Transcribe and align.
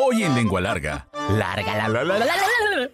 Hoy 0.00 0.22
en 0.22 0.36
Lengua 0.36 0.60
Larga. 0.60 1.08
Larga, 1.28 1.76
la, 1.76 1.88
la, 1.88 2.04
la, 2.04 2.18
la, 2.20 2.26
la. 2.26 2.90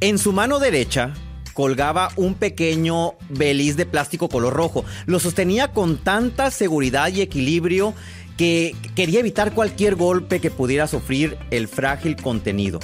En 0.00 0.18
su 0.18 0.34
mano 0.34 0.58
derecha 0.58 1.14
colgaba 1.54 2.10
un 2.16 2.34
pequeño 2.34 3.14
beliz 3.30 3.78
de 3.78 3.86
plástico 3.86 4.28
color 4.28 4.52
rojo. 4.52 4.84
Lo 5.06 5.18
sostenía 5.18 5.72
con 5.72 5.96
tanta 5.96 6.50
seguridad 6.50 7.08
y 7.08 7.22
equilibrio 7.22 7.94
que 8.36 8.76
quería 8.94 9.20
evitar 9.20 9.54
cualquier 9.54 9.94
golpe 9.94 10.40
que 10.40 10.50
pudiera 10.50 10.86
sufrir 10.86 11.38
el 11.50 11.68
frágil 11.68 12.16
contenido. 12.16 12.80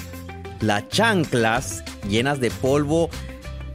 Las 0.61 0.89
chanclas, 0.89 1.85
llenas 2.09 2.41
de 2.41 2.51
polvo, 2.51 3.11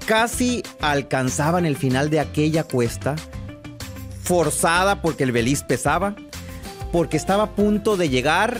casi 0.08 0.64
alcanzaban 0.82 1.68
el 1.68 1.78
final 1.78 2.10
de 2.10 2.20
aquella 2.20 2.64
cuesta, 2.64 3.16
forzada 4.24 5.04
porque 5.04 5.24
el 5.24 5.32
beliz 5.32 5.62
pesaba, 5.62 6.16
porque 6.92 7.16
estaba 7.16 7.44
a 7.44 7.56
punto 7.56 7.96
de 7.96 8.10
llegar 8.10 8.60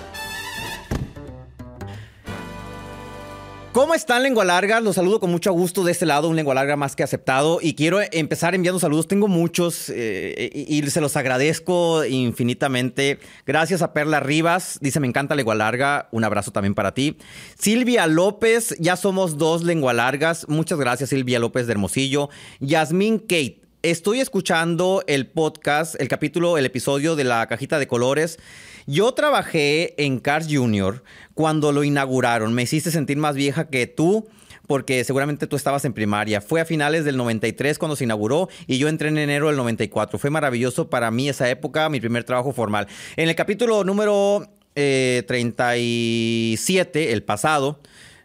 ¿Cómo 3.73 3.95
están, 3.95 4.23
Lengua 4.23 4.43
Larga? 4.43 4.81
Los 4.81 4.95
saludo 4.95 5.21
con 5.21 5.31
mucho 5.31 5.53
gusto 5.53 5.85
de 5.85 5.93
este 5.93 6.05
lado, 6.05 6.27
un 6.27 6.35
Lengua 6.35 6.53
Larga 6.53 6.75
más 6.75 6.97
que 6.97 7.03
aceptado. 7.03 7.59
Y 7.61 7.73
quiero 7.73 7.99
empezar 8.11 8.53
enviando 8.53 8.81
saludos. 8.81 9.07
Tengo 9.07 9.29
muchos 9.29 9.89
eh, 9.95 10.49
y, 10.53 10.81
se 10.89 10.99
los 10.99 11.15
agradezco 11.15 12.03
infinitamente. 12.03 13.19
Gracias 13.45 13.81
a 13.81 13.93
Perla 13.93 14.19
Rivas. 14.19 14.77
Dice, 14.81 14.99
me 14.99 15.07
encanta 15.07 15.35
Lengua 15.35 15.55
Larga. 15.55 16.09
Un 16.11 16.25
abrazo 16.25 16.51
también 16.51 16.75
para 16.75 16.93
ti. 16.93 17.17
Silvia 17.57 18.07
López, 18.07 18.75
ya 18.77 18.97
somos 18.97 19.37
dos 19.37 19.63
Lengua 19.63 19.93
Largas. 19.93 20.49
Muchas 20.49 20.77
gracias, 20.77 21.11
Silvia 21.11 21.39
López 21.39 21.65
de 21.65 21.71
Hermosillo. 21.71 22.29
Yasmín 22.59 23.19
Kate. 23.19 23.60
Estoy 23.83 24.19
escuchando 24.19 25.03
el 25.07 25.25
podcast, 25.25 25.99
el 25.99 26.07
capítulo, 26.07 26.59
el 26.59 26.67
episodio 26.67 27.15
de 27.15 27.23
la 27.23 27.47
cajita 27.47 27.79
de 27.79 27.87
colores. 27.87 28.37
Yo 28.85 29.11
trabajé 29.15 29.95
en 29.97 30.19
Cars 30.19 30.45
Junior 30.47 31.03
cuando 31.33 31.71
lo 31.71 31.83
inauguraron. 31.83 32.53
Me 32.53 32.61
hiciste 32.61 32.91
sentir 32.91 33.17
más 33.17 33.33
vieja 33.33 33.69
que 33.69 33.87
tú 33.87 34.27
porque 34.67 35.03
seguramente 35.03 35.47
tú 35.47 35.55
estabas 35.55 35.83
en 35.83 35.93
primaria. 35.93 36.41
Fue 36.41 36.61
a 36.61 36.65
finales 36.65 37.05
del 37.05 37.17
93 37.17 37.79
cuando 37.79 37.95
se 37.95 38.03
inauguró 38.03 38.49
y 38.67 38.77
yo 38.77 38.87
entré 38.87 39.09
en 39.09 39.17
enero 39.17 39.47
del 39.47 39.55
94. 39.55 40.19
Fue 40.19 40.29
maravilloso 40.29 40.87
para 40.91 41.09
mí 41.09 41.27
esa 41.27 41.49
época, 41.49 41.89
mi 41.89 41.99
primer 41.99 42.23
trabajo 42.23 42.51
formal. 42.51 42.85
En 43.15 43.29
el 43.29 43.35
capítulo 43.35 43.83
número 43.83 44.47
eh, 44.75 45.23
37, 45.25 47.13
el 47.13 47.23
pasado, 47.23 47.79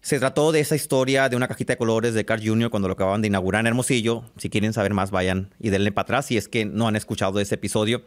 se 0.06 0.20
trató 0.20 0.52
de 0.52 0.60
esa 0.60 0.76
historia 0.76 1.28
de 1.28 1.34
una 1.34 1.48
cajita 1.48 1.72
de 1.72 1.78
colores 1.78 2.14
de 2.14 2.24
Carl 2.24 2.40
Jr. 2.40 2.70
cuando 2.70 2.86
lo 2.86 2.94
acababan 2.94 3.22
de 3.22 3.26
inaugurar 3.26 3.58
en 3.62 3.66
Hermosillo. 3.66 4.22
Si 4.36 4.48
quieren 4.48 4.72
saber 4.72 4.94
más, 4.94 5.10
vayan 5.10 5.52
y 5.58 5.70
denle 5.70 5.90
para 5.90 6.04
atrás 6.04 6.26
si 6.26 6.36
es 6.36 6.46
que 6.46 6.64
no 6.64 6.86
han 6.86 6.94
escuchado 6.94 7.40
ese 7.40 7.56
episodio. 7.56 8.04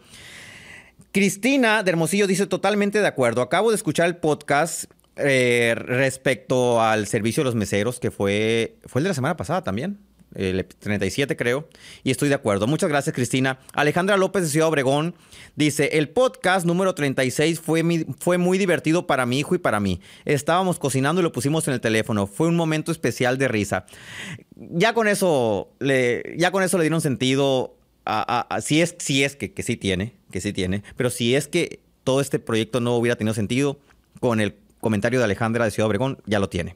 Cristina 1.12 1.84
de 1.84 1.92
Hermosillo 1.92 2.26
dice 2.26 2.48
totalmente 2.48 3.02
de 3.02 3.08
acuerdo. 3.08 3.42
Acabo 3.42 3.72
de 3.72 3.76
escuchar 3.76 4.08
el 4.08 4.16
podcast 4.16 4.86
eh, 5.18 5.76
respecto 5.76 6.82
al 6.82 7.06
servicio 7.06 7.42
de 7.42 7.46
los 7.48 7.56
meseros, 7.56 8.00
que 8.00 8.12
fue, 8.12 8.78
fue 8.86 9.00
el 9.02 9.04
de 9.04 9.10
la 9.10 9.16
semana 9.16 9.36
pasada 9.36 9.62
también. 9.66 10.00
El 10.36 10.64
37 10.66 11.36
creo, 11.36 11.68
y 12.04 12.12
estoy 12.12 12.30
de 12.30 12.36
acuerdo. 12.36 12.68
Muchas 12.68 12.88
gracias 12.90 13.16
Cristina. 13.16 13.58
Alejandra 13.74 14.16
López 14.16 14.44
de 14.44 14.50
Ciudad 14.50 14.68
Obregón 14.70 15.16
dice, 15.56 15.90
el 15.98 16.10
podcast 16.10 16.66
número 16.68 16.94
36 16.94 17.60
fue, 17.60 17.82
mi- 17.82 18.06
fue 18.20 18.38
muy 18.38 18.58
divertido 18.60 19.08
para 19.08 19.26
mi 19.26 19.40
hijo 19.40 19.56
y 19.56 19.58
para 19.58 19.80
mí. 19.80 20.02
Estábamos 20.26 20.78
cocinando 20.78 21.20
y 21.22 21.24
lo 21.24 21.32
pusimos 21.32 21.68
en 21.68 21.74
el 21.74 21.82
teléfono. 21.82 22.28
Fue 22.28 22.48
un 22.48 22.56
momento 22.56 22.92
especial 22.92 23.38
de 23.40 23.48
risa. 23.48 23.86
Ya 24.56 24.94
con 24.94 25.08
eso 25.08 25.72
le, 25.80 26.36
ya 26.38 26.52
con 26.52 26.62
eso 26.64 26.78
le 26.78 26.84
dieron 26.84 27.02
sentido 27.02 27.76
a, 28.06 28.60
si 28.62 28.82
es, 28.82 28.96
si 29.00 29.24
es 29.24 29.36
que, 29.36 29.52
que 29.54 29.64
sí 29.64 29.78
tiene, 29.78 30.14
que 30.32 30.42
sí 30.42 30.52
tiene, 30.54 30.84
pero 30.96 31.10
si 31.10 31.36
es 31.36 31.48
que 31.48 31.80
todo 32.04 32.22
este 32.22 32.40
proyecto 32.40 32.80
no 32.80 32.96
hubiera 32.96 33.16
tenido 33.16 33.34
sentido, 33.34 33.80
con 34.20 34.40
el 34.42 34.56
comentario 34.80 35.20
de 35.20 35.26
Alejandra 35.26 35.66
de 35.66 35.72
Ciudad 35.72 35.88
Obregón, 35.88 36.18
ya 36.26 36.40
lo 36.40 36.50
tiene. 36.50 36.76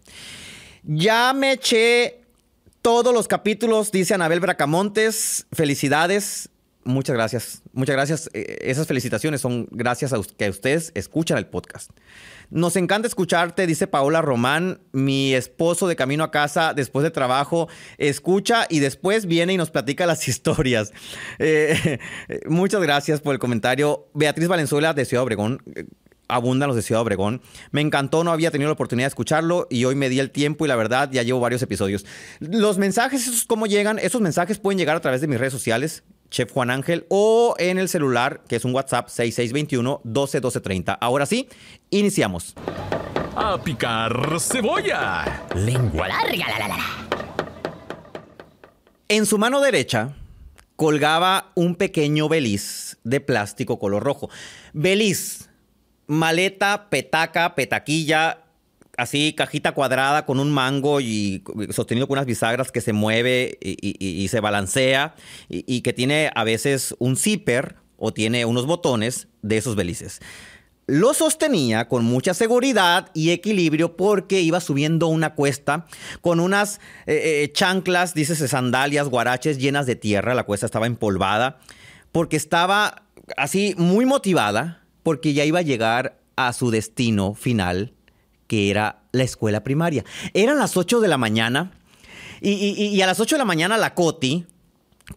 Ya 0.84 1.34
me 1.34 1.54
eché 1.54 2.20
todos 2.84 3.14
los 3.14 3.30
capítulos, 3.30 3.94
dice 3.94 4.14
Anabel 4.14 4.42
Bracamontes. 4.42 5.48
Felicidades. 5.54 6.50
Muchas 6.84 7.16
gracias. 7.16 7.62
Muchas 7.72 7.96
gracias. 7.96 8.30
Eh, 8.34 8.58
Esas 8.64 8.88
felicitaciones 8.88 9.40
son 9.40 9.70
gracias 9.72 10.12
a 10.12 10.20
que 10.38 10.50
ustedes 10.50 10.92
escuchan 10.94 11.38
el 11.38 11.48
podcast. 11.48 11.92
Nos 12.50 12.76
encanta 12.76 13.08
escucharte, 13.08 13.66
dice 13.66 13.88
Paola 13.88 14.22
Román, 14.22 14.82
mi 14.92 15.34
esposo 15.34 15.88
de 15.88 15.96
camino 15.96 16.26
a 16.26 16.32
casa 16.32 16.74
después 16.74 17.04
de 17.04 17.10
trabajo, 17.10 17.70
escucha 17.98 18.68
y 18.70 18.80
después 18.80 19.26
viene 19.26 19.54
y 19.54 19.58
nos 19.58 19.72
platica 19.72 20.06
las 20.06 20.28
historias. 20.28 20.92
Eh, 21.40 22.00
muchas 22.48 22.82
gracias 22.82 23.22
por 23.22 23.34
el 23.34 23.40
comentario. 23.40 24.10
Beatriz 24.14 24.50
Valenzuela 24.50 24.94
de 24.94 25.06
Ciudad 25.06 25.24
Obregón, 25.24 25.64
eh, 25.74 25.86
abundan 26.28 26.68
los 26.68 26.76
de 26.76 26.82
Ciudad 26.82 27.02
Obregón. 27.02 27.42
Me 27.72 27.82
encantó, 27.82 28.24
no 28.24 28.32
había 28.32 28.52
tenido 28.52 28.70
la 28.70 28.74
oportunidad 28.74 29.06
de 29.06 29.10
escucharlo 29.10 29.68
y 29.70 29.86
hoy 29.86 29.96
me 29.96 30.10
di 30.10 30.20
el 30.20 30.32
tiempo 30.32 30.66
y 30.66 30.68
la 30.68 30.76
verdad 30.76 31.10
ya 31.12 31.24
llevo 31.24 31.40
varios 31.40 31.62
episodios. 31.62 32.06
Los 32.40 32.78
mensajes, 32.78 33.28
esos 33.28 33.46
cómo 33.46 33.68
llegan, 33.68 34.00
esos 34.00 34.22
mensajes 34.22 34.60
pueden 34.60 34.78
llegar 34.78 34.96
a 34.96 35.02
través 35.02 35.22
de 35.22 35.28
mis 35.28 35.40
redes 35.40 35.54
sociales, 35.54 36.04
Chef 36.30 36.52
Juan 36.52 36.72
Ángel, 36.72 37.06
o 37.10 37.56
en 37.60 37.78
el 37.78 37.90
celular, 37.90 38.42
que 38.48 38.56
es 38.56 38.66
un 38.66 38.74
WhatsApp 38.74 39.08
6621 39.10 40.02
12 40.04 40.40
12 40.40 40.62
30. 40.62 40.94
Ahora 40.94 41.26
sí, 41.26 41.48
iniciamos. 41.90 42.56
¡A 43.36 43.58
picar 43.64 44.40
cebolla! 44.40 45.44
Lengua 45.56 46.08
larga, 46.08 46.48
la, 46.50 46.60
la, 46.60 46.68
la, 46.68 46.78
la. 46.78 46.84
En 49.10 49.26
su 49.26 49.38
mano 49.38 49.62
derecha 49.62 50.16
colgaba 50.76 51.52
un 51.56 51.76
pequeño 51.76 52.30
beliz 52.30 52.98
de 53.04 53.20
plástico 53.20 53.80
color 53.80 54.04
rojo. 54.04 54.30
Beliz, 54.74 55.50
maleta, 56.08 56.90
petaca, 56.90 57.56
petaquilla, 57.56 58.40
así 58.98 59.34
cajita 59.34 59.72
cuadrada 59.72 60.26
con 60.26 60.40
un 60.40 60.52
mango 60.52 61.02
y 61.02 61.44
sostenido 61.72 62.08
con 62.08 62.18
unas 62.18 62.26
bisagras 62.26 62.72
que 62.72 62.82
se 62.82 62.94
mueve 62.94 63.58
y, 63.62 64.28
se 64.28 64.40
balancea 64.40 65.16
y, 65.50 65.64
y 65.68 65.82
que 65.82 65.94
tiene 65.94 66.32
a 66.36 66.44
veces 66.44 66.96
un 67.00 67.18
zipper 67.18 67.76
o 67.98 68.14
tiene 68.14 68.46
unos 68.46 68.66
botones 68.66 69.28
de 69.42 69.58
esos 69.58 69.76
belices. 69.76 70.20
Lo 70.86 71.14
sostenía 71.14 71.88
con 71.88 72.04
mucha 72.04 72.34
seguridad 72.34 73.10
y 73.14 73.30
equilibrio 73.30 73.96
porque 73.96 74.42
iba 74.42 74.60
subiendo 74.60 75.08
una 75.08 75.34
cuesta 75.34 75.86
con 76.20 76.42
unas 76.42 76.82
eh, 77.06 77.44
eh, 77.44 77.52
chanclas, 77.54 78.14
dices 78.14 78.38
sandalias, 78.50 79.08
guaraches 79.08 79.58
llenas 79.60 79.86
de 79.86 79.96
tierra. 79.96 80.36
La 80.36 80.44
cuesta 80.44 80.66
estaba 80.66 80.86
empolvada 80.86 81.60
porque 82.12 82.36
estaba 82.36 83.04
así 83.38 83.76
muy 83.78 84.06
motivada 84.06 84.83
porque 85.04 85.34
ya 85.34 85.46
iba 85.46 85.60
a 85.60 85.64
llegar 85.64 86.18
a 86.36 86.52
su 86.54 86.72
destino 86.72 87.36
final, 87.36 87.94
que 88.48 88.70
era 88.72 89.02
la 89.12 89.24
escuela 89.24 89.64
primaria. 89.64 90.04
Eran 90.34 90.58
las 90.58 90.76
8 90.78 91.00
de 91.00 91.08
la 91.08 91.18
mañana 91.18 91.72
y, 92.42 92.52
y- 92.52 92.88
y 92.88 93.02
a 93.02 93.06
las 93.08 93.20
8 93.20 93.36
de 93.36 93.40
la 93.40 93.46
mañana 93.46 93.78
la 93.78 93.94
Coti, 93.94 94.46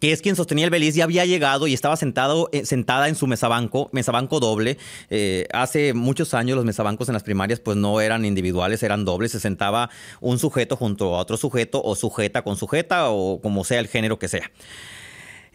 que 0.00 0.10
es 0.12 0.20
quien 0.20 0.34
sostenía 0.36 0.64
el 0.64 0.70
beliz, 0.70 0.94
ya 0.96 1.04
había 1.04 1.25
llegado 1.25 1.66
y 1.69 1.72
estaba 1.75 1.96
sentado, 1.96 2.48
eh, 2.52 2.66
sentada 2.66 3.08
en 3.08 3.14
su 3.14 3.26
mesabanco, 3.28 3.88
mesabanco 3.92 4.41
doble. 4.41 4.78
Eh, 5.10 5.46
hace 5.52 5.94
muchos 5.94 6.34
años 6.34 6.56
los 6.56 6.64
mesabancos 6.64 7.08
en 7.08 7.14
las 7.14 7.22
primarias 7.22 7.60
pues 7.60 7.76
no 7.76 8.00
eran 8.00 8.25
individuales, 8.25 8.82
eran 8.82 9.04
dobles. 9.04 9.30
Se 9.32 9.41
sentaba 9.41 9.88
un 10.20 10.38
sujeto 10.41 10.76
junto 10.76 11.14
a 11.14 11.20
otro 11.20 11.37
sujeto 11.37 11.81
o 11.82 11.94
sujeta 11.94 12.43
con 12.43 12.56
sujeta 12.56 13.11
o 13.11 13.40
como 13.40 13.62
sea 13.64 13.78
el 13.78 13.87
género 13.87 14.19
que 14.19 14.26
sea. 14.28 14.50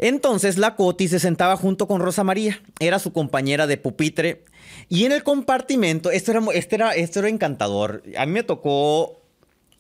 Entonces 0.02 0.58
la 0.58 0.76
Coti 0.76 1.08
se 1.08 1.20
sentaba 1.20 1.56
junto 1.56 1.88
con 1.88 2.02
Rosa 2.02 2.24
María, 2.24 2.62
era 2.80 2.98
su 2.98 3.14
compañera 3.14 3.68
de 3.68 3.78
pupitre 3.78 4.44
y 4.90 5.06
en 5.06 5.12
el 5.12 5.22
compartimento, 5.24 6.10
esto 6.10 6.32
era, 6.32 6.44
esto 6.54 6.76
era, 6.76 6.96
esto 6.96 7.20
era 7.20 7.30
encantador. 7.30 8.04
A 8.18 8.26
mí 8.26 8.32
me 8.32 8.44
tocó 8.44 9.22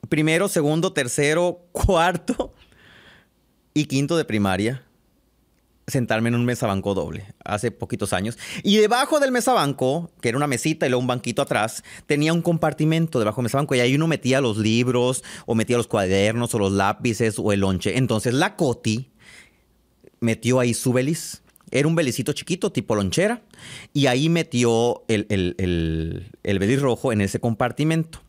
primero, 0.09 0.47
segundo, 0.47 0.94
tercero, 0.94 1.65
cuarto 1.71 2.53
y 3.73 3.85
quinto 3.85 4.15
de 4.15 4.23
primaria 4.23 4.83
sentarme 5.88 6.29
en 6.29 6.35
un 6.35 6.45
mesabanco 6.45 6.94
doble 6.94 7.25
hace 7.44 7.71
poquitos 7.71 8.13
años. 8.13 8.38
Y 8.63 8.77
debajo 8.77 9.19
del 9.19 9.31
mesabanco, 9.31 10.12
que 10.21 10.29
era 10.29 10.38
una 10.38 10.47
mesita 10.47 10.85
y 10.85 10.89
luego 10.89 11.01
un 11.01 11.07
banquito 11.07 11.41
atrás, 11.41 11.83
tenía 12.06 12.31
un 12.31 12.44
compartimento 12.44 13.17
debajo 13.17 13.41
del 13.41 13.45
mesabanco 13.45 13.74
y 13.74 13.79
ahí 13.79 13.95
uno 13.95 14.07
metía 14.07 14.39
los 14.39 14.57
libros 14.57 15.24
o 15.47 15.56
metía 15.56 15.77
los 15.77 15.88
cuadernos 15.88 16.53
o 16.53 16.59
los 16.59 16.71
lápices 16.71 17.39
o 17.39 17.51
el 17.51 17.62
lonche. 17.62 17.97
Entonces 17.97 18.35
la 18.35 18.56
Coti 18.56 19.10
metió 20.21 20.59
ahí 20.59 20.73
su 20.73 20.94
beliz. 20.94 21.41
Era 21.71 21.88
un 21.88 21.95
belicito 21.95 22.31
chiquito, 22.33 22.71
tipo 22.71 22.95
lonchera, 22.95 23.41
y 23.94 24.07
ahí 24.07 24.29
metió 24.29 25.03
el, 25.07 25.25
el, 25.29 25.56
el, 25.57 26.31
el 26.44 26.81
rojo 26.81 27.12
en 27.12 27.21
ese 27.21 27.39
compartimento. 27.39 28.21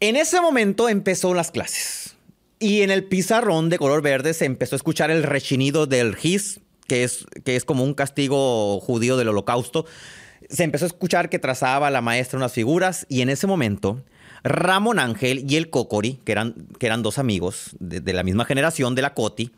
En 0.00 0.16
ese 0.16 0.40
momento 0.40 0.88
empezó 0.88 1.34
las 1.34 1.50
clases. 1.50 2.16
Y 2.58 2.82
en 2.82 2.90
el 2.90 3.04
pizarrón 3.04 3.68
de 3.68 3.78
color 3.78 4.02
verde 4.02 4.34
se 4.34 4.44
empezó 4.44 4.74
a 4.74 4.78
escuchar 4.78 5.10
el 5.10 5.22
rechinido 5.22 5.86
del 5.86 6.16
gis, 6.16 6.60
que 6.86 7.04
es, 7.04 7.26
que 7.44 7.56
es 7.56 7.64
como 7.64 7.84
un 7.84 7.94
castigo 7.94 8.80
judío 8.80 9.16
del 9.16 9.28
holocausto. 9.28 9.84
Se 10.48 10.64
empezó 10.64 10.84
a 10.84 10.88
escuchar 10.88 11.28
que 11.28 11.38
trazaba 11.38 11.90
la 11.90 12.00
maestra 12.00 12.38
unas 12.38 12.52
figuras 12.52 13.04
y 13.08 13.20
en 13.20 13.30
ese 13.30 13.46
momento 13.46 14.04
Ramón 14.44 15.00
Ángel 15.00 15.44
y 15.50 15.56
el 15.56 15.70
Cocori, 15.70 16.20
que 16.24 16.32
eran, 16.32 16.54
que 16.78 16.86
eran 16.86 17.02
dos 17.02 17.18
amigos 17.18 17.70
de, 17.80 18.00
de 18.00 18.12
la 18.12 18.22
misma 18.22 18.44
generación 18.44 18.94
de 18.94 19.02
la 19.02 19.12
Coti, 19.12 19.50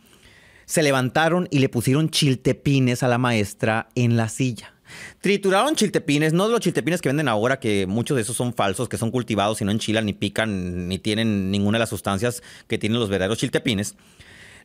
se 0.69 0.83
levantaron 0.83 1.49
y 1.51 1.61
le 1.61 1.71
pusieron 1.71 2.11
chiltepines 2.11 3.03
a 3.03 3.09
la 3.09 3.17
maestra 3.17 3.89
en 3.95 4.19
la 4.19 4.29
silla. 4.29 4.75
Trituraron 5.21 5.75
chiltepines, 5.75 6.35
no 6.35 6.47
los 6.49 6.61
chiltepines 6.61 7.01
que 7.01 7.09
venden 7.09 7.27
ahora, 7.27 7.59
que 7.59 7.87
muchos 7.87 8.17
de 8.17 8.23
esos 8.23 8.37
son 8.37 8.53
falsos, 8.53 8.89
que 8.89 8.99
son 8.99 9.11
cultivados 9.11 9.61
y 9.61 9.65
no 9.65 9.71
enchilan, 9.71 10.05
ni 10.05 10.13
pican, 10.13 10.87
ni 10.87 10.99
tienen 10.99 11.51
ninguna 11.51 11.79
de 11.79 11.81
las 11.81 11.89
sustancias 11.89 12.43
que 12.67 12.77
tienen 12.77 13.01
los 13.01 13.09
verdaderos 13.09 13.39
chiltepines. 13.39 13.97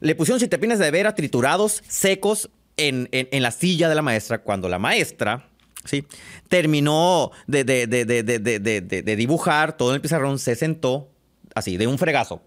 Le 0.02 0.14
pusieron 0.16 0.40
chiltepines 0.40 0.78
de 0.78 0.92
vera 0.92 1.16
triturados, 1.16 1.82
secos, 1.88 2.50
en, 2.76 3.08
en 3.12 3.44
la 3.44 3.52
silla 3.52 3.88
de 3.88 3.96
la 3.96 4.02
maestra, 4.02 4.40
cuando 4.40 4.68
la 4.68 4.80
maestra, 4.80 5.48
¿sí? 5.86 6.06
Terminó 6.50 7.32
de, 7.48 7.64
de, 7.64 9.16
dibujar 9.16 9.78
todo 9.78 9.92
en 9.92 9.96
el 9.96 10.02
pizarrón, 10.02 10.40
se 10.40 10.56
sentó 10.56 11.10
así, 11.56 11.78
de 11.78 11.88
un 11.88 11.98
fregazo. 11.98 12.42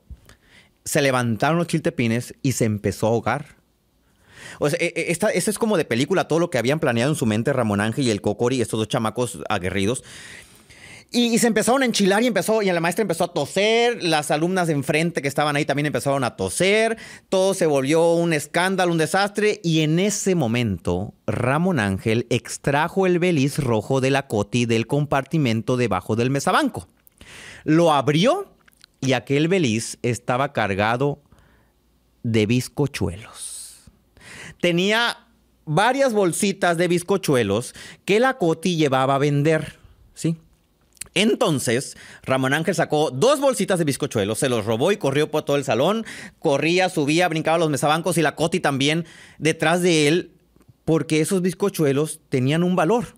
Se 0.86 1.02
levantaron 1.02 1.58
los 1.58 1.66
chiltepines 1.66 2.34
y 2.40 2.52
se 2.52 2.64
empezó 2.64 3.08
a 3.08 3.10
ahogar. 3.10 3.56
O 4.58 4.70
sea, 4.70 4.78
e, 4.80 4.92
e, 4.96 5.12
esta, 5.12 5.28
es 5.28 5.58
como 5.58 5.76
de 5.76 5.84
película 5.84 6.28
todo 6.28 6.38
lo 6.38 6.48
que 6.48 6.56
habían 6.56 6.80
planeado 6.80 7.12
en 7.12 7.16
su 7.16 7.26
mente 7.26 7.52
Ramón 7.52 7.82
Ángel 7.82 8.06
y 8.06 8.10
el 8.10 8.22
Cocori, 8.22 8.60
estos 8.62 8.78
dos 8.78 8.88
chamacos 8.88 9.40
aguerridos. 9.50 10.02
Y, 11.12 11.38
se 11.38 11.46
empezaron 11.46 11.82
a 11.82 11.86
enchilar 11.86 12.22
y 12.22 12.26
empezó, 12.26 12.62
y 12.62 12.66
la 12.66 12.80
maestra 12.80 13.02
empezó 13.02 13.24
a 13.24 13.32
toser, 13.32 14.02
las 14.02 14.30
alumnas 14.32 14.66
de 14.66 14.72
enfrente 14.72 15.22
que 15.22 15.28
estaban 15.28 15.54
ahí 15.54 15.64
también 15.64 15.86
empezaron 15.86 16.24
a 16.24 16.36
toser, 16.36 16.98
todo 17.28 17.54
se 17.54 17.66
volvió 17.66 18.14
un 18.14 18.32
escándalo, 18.32 18.90
un 18.90 18.98
desastre, 18.98 19.60
y 19.62 19.80
en 19.80 20.00
ese 20.00 20.34
momento 20.34 21.14
Ramón 21.26 21.78
Ángel 21.78 22.26
extrajo 22.28 23.06
el 23.06 23.20
beliz 23.20 23.58
rojo 23.58 24.00
de 24.00 24.10
la 24.10 24.26
coti 24.26 24.66
del 24.66 24.88
compartimento 24.88 25.76
debajo 25.76 26.16
del 26.16 26.30
mesabanco. 26.30 26.88
Lo 27.62 27.92
abrió 27.92 28.55
y 29.06 29.12
aquel 29.12 29.48
beliz 29.48 29.98
estaba 30.02 30.52
cargado 30.52 31.20
de 32.22 32.46
bizcochuelos. 32.46 33.84
Tenía 34.60 35.18
varias 35.64 36.12
bolsitas 36.12 36.76
de 36.76 36.88
bizcochuelos 36.88 37.74
que 38.04 38.20
la 38.20 38.38
coti 38.38 38.76
llevaba 38.76 39.14
a 39.14 39.18
vender, 39.18 39.76
¿sí? 40.14 40.36
Entonces, 41.14 41.96
Ramón 42.24 42.52
Ángel 42.52 42.74
sacó 42.74 43.10
dos 43.10 43.40
bolsitas 43.40 43.78
de 43.78 43.84
bizcochuelos, 43.84 44.38
se 44.38 44.50
los 44.50 44.66
robó 44.66 44.92
y 44.92 44.98
corrió 44.98 45.30
por 45.30 45.44
todo 45.44 45.56
el 45.56 45.64
salón. 45.64 46.04
Corría, 46.40 46.90
subía, 46.90 47.28
brincaba 47.28 47.56
los 47.56 47.70
mesabancos 47.70 48.18
y 48.18 48.22
la 48.22 48.34
Coti 48.36 48.60
también 48.60 49.06
detrás 49.38 49.80
de 49.80 50.08
él, 50.08 50.32
porque 50.84 51.20
esos 51.20 51.40
bizcochuelos 51.40 52.20
tenían 52.28 52.62
un 52.62 52.76
valor. 52.76 53.16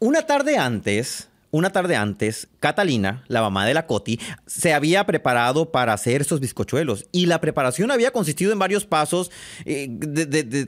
Una 0.00 0.22
tarde 0.22 0.58
antes, 0.58 1.28
una 1.56 1.70
tarde 1.70 1.94
antes, 1.94 2.48
Catalina, 2.58 3.24
la 3.28 3.40
mamá 3.40 3.66
de 3.66 3.74
la 3.74 3.86
Coti, 3.86 4.18
se 4.46 4.74
había 4.74 5.06
preparado 5.06 5.70
para 5.70 5.92
hacer 5.92 6.22
esos 6.22 6.40
bizcochuelos. 6.40 7.06
Y 7.12 7.26
la 7.26 7.40
preparación 7.40 7.90
había 7.90 8.10
consistido 8.10 8.52
en 8.52 8.58
varios 8.58 8.86
pasos 8.86 9.30
eh, 9.64 9.88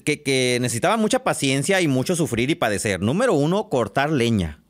que, 0.04 0.22
que 0.22 0.58
necesitaban 0.60 1.00
mucha 1.00 1.24
paciencia 1.24 1.80
y 1.80 1.88
mucho 1.88 2.14
sufrir 2.14 2.50
y 2.50 2.54
padecer. 2.54 3.00
Número 3.00 3.34
uno, 3.34 3.68
cortar 3.68 4.12
leña 4.12 4.60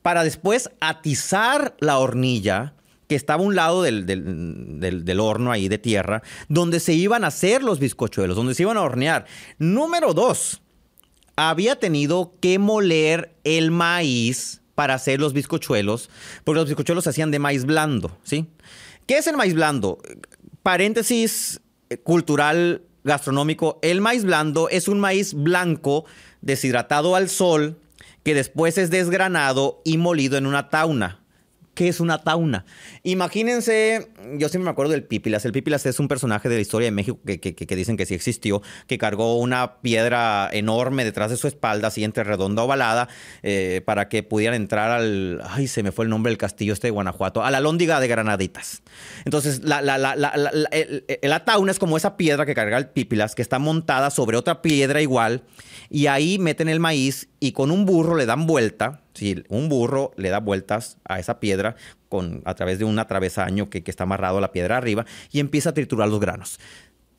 para 0.00 0.22
después 0.22 0.70
atizar 0.80 1.76
la 1.80 1.98
hornilla 1.98 2.74
que 3.06 3.14
estaba 3.14 3.42
a 3.42 3.46
un 3.46 3.54
lado 3.54 3.82
del, 3.82 5.20
horno 5.20 5.52
ahí 5.52 5.68
de 5.68 5.78
tierra, 5.78 6.22
donde 6.48 6.80
se 6.80 6.94
iban 6.94 7.24
a 7.24 7.28
hacer 7.28 7.62
los 7.62 7.78
bizcochuelos, 7.78 8.36
donde 8.36 8.54
se 8.54 8.62
iban 8.62 8.76
a 8.76 8.82
hornear. 8.82 9.26
Número 9.58 10.14
dos, 10.14 10.62
había 11.36 11.78
tenido 11.78 12.34
que 12.40 12.58
moler 12.58 13.34
el 13.44 13.70
maíz 13.70 14.62
para 14.74 14.94
hacer 14.94 15.20
los 15.20 15.32
bizcochuelos, 15.32 16.10
porque 16.44 16.60
los 16.60 16.68
bizcochuelos 16.68 17.04
se 17.04 17.10
hacían 17.10 17.30
de 17.30 17.38
maíz 17.38 17.64
blando, 17.64 18.16
¿sí? 18.22 18.46
¿Qué 19.06 19.18
es 19.18 19.26
el 19.26 19.36
maíz 19.36 19.54
blando? 19.54 19.98
Paréntesis 20.62 21.60
eh, 21.90 21.98
cultural 21.98 22.82
gastronómico, 23.04 23.78
el 23.82 24.00
maíz 24.00 24.24
blando 24.24 24.68
es 24.70 24.88
un 24.88 24.98
maíz 24.98 25.34
blanco 25.34 26.06
deshidratado 26.40 27.16
al 27.16 27.28
sol 27.28 27.78
que 28.22 28.34
después 28.34 28.78
es 28.78 28.90
desgranado 28.90 29.82
y 29.84 29.98
molido 29.98 30.38
en 30.38 30.46
una 30.46 30.70
tauna. 30.70 31.20
¿Qué 31.74 31.88
es 31.88 32.00
una 32.00 32.22
tauna? 32.22 32.64
Imagínense, 33.06 34.08
yo 34.38 34.48
siempre 34.48 34.64
me 34.64 34.70
acuerdo 34.70 34.92
del 34.92 35.04
Pípilas. 35.04 35.44
El 35.44 35.52
Pípilas 35.52 35.84
es 35.84 36.00
un 36.00 36.08
personaje 36.08 36.48
de 36.48 36.54
la 36.54 36.62
historia 36.62 36.86
de 36.86 36.90
México 36.90 37.20
que, 37.22 37.76
dicen 37.76 37.98
que 37.98 38.06
sí 38.06 38.14
existió, 38.14 38.62
que 38.86 38.96
cargó 38.96 39.36
una 39.36 39.82
piedra 39.82 40.48
enorme 40.50 41.04
detrás 41.04 41.30
de 41.30 41.36
su 41.36 41.46
espalda, 41.46 41.88
así 41.88 42.02
entre 42.02 42.24
redonda 42.24 42.62
ovalada, 42.62 43.10
eh, 43.42 43.82
para 43.84 44.08
que 44.08 44.22
pudieran 44.22 44.54
entrar 44.54 44.90
al. 44.90 45.42
Ay, 45.50 45.66
se 45.66 45.82
me 45.82 45.92
fue 45.92 46.06
el 46.06 46.10
nombre 46.10 46.30
del 46.30 46.38
castillo 46.38 46.72
este 46.72 46.86
de 46.86 46.92
Guanajuato, 46.92 47.44
a 47.44 47.50
la 47.50 47.60
lóndiga 47.60 48.00
de 48.00 48.08
Granaditas. 48.08 48.82
Entonces, 49.26 49.62
la, 49.64 49.82
la, 49.82 49.98
la, 49.98 50.16
la 50.16 51.44
tauna 51.44 51.72
es 51.72 51.78
como 51.78 51.98
esa 51.98 52.16
piedra 52.16 52.46
que 52.46 52.54
carga 52.54 52.78
el 52.78 52.88
Pípilas, 52.88 53.34
que 53.34 53.42
está 53.42 53.58
montada 53.58 54.08
sobre 54.08 54.38
otra 54.38 54.62
piedra 54.62 55.02
igual 55.02 55.42
y 55.90 56.06
ahí 56.06 56.38
meten 56.38 56.68
el 56.68 56.80
maíz 56.80 57.28
y 57.38 57.52
con 57.52 57.70
un 57.70 57.84
burro 57.84 58.16
le 58.16 58.26
dan 58.26 58.46
vuelta, 58.46 59.02
si 59.12 59.44
un 59.48 59.68
burro 59.68 60.12
le 60.16 60.30
da 60.30 60.40
vueltas 60.40 60.98
a 61.04 61.20
esa 61.20 61.38
piedra 61.38 61.76
a 62.44 62.54
través 62.54 62.78
de 62.78 62.84
un 62.84 62.98
atravesaño 62.98 63.70
que, 63.70 63.82
que 63.82 63.90
está 63.90 64.04
amarrado 64.04 64.38
a 64.38 64.40
la 64.40 64.52
piedra 64.52 64.76
arriba 64.76 65.06
y 65.30 65.40
empieza 65.40 65.70
a 65.70 65.74
triturar 65.74 66.08
los 66.08 66.20
granos. 66.20 66.58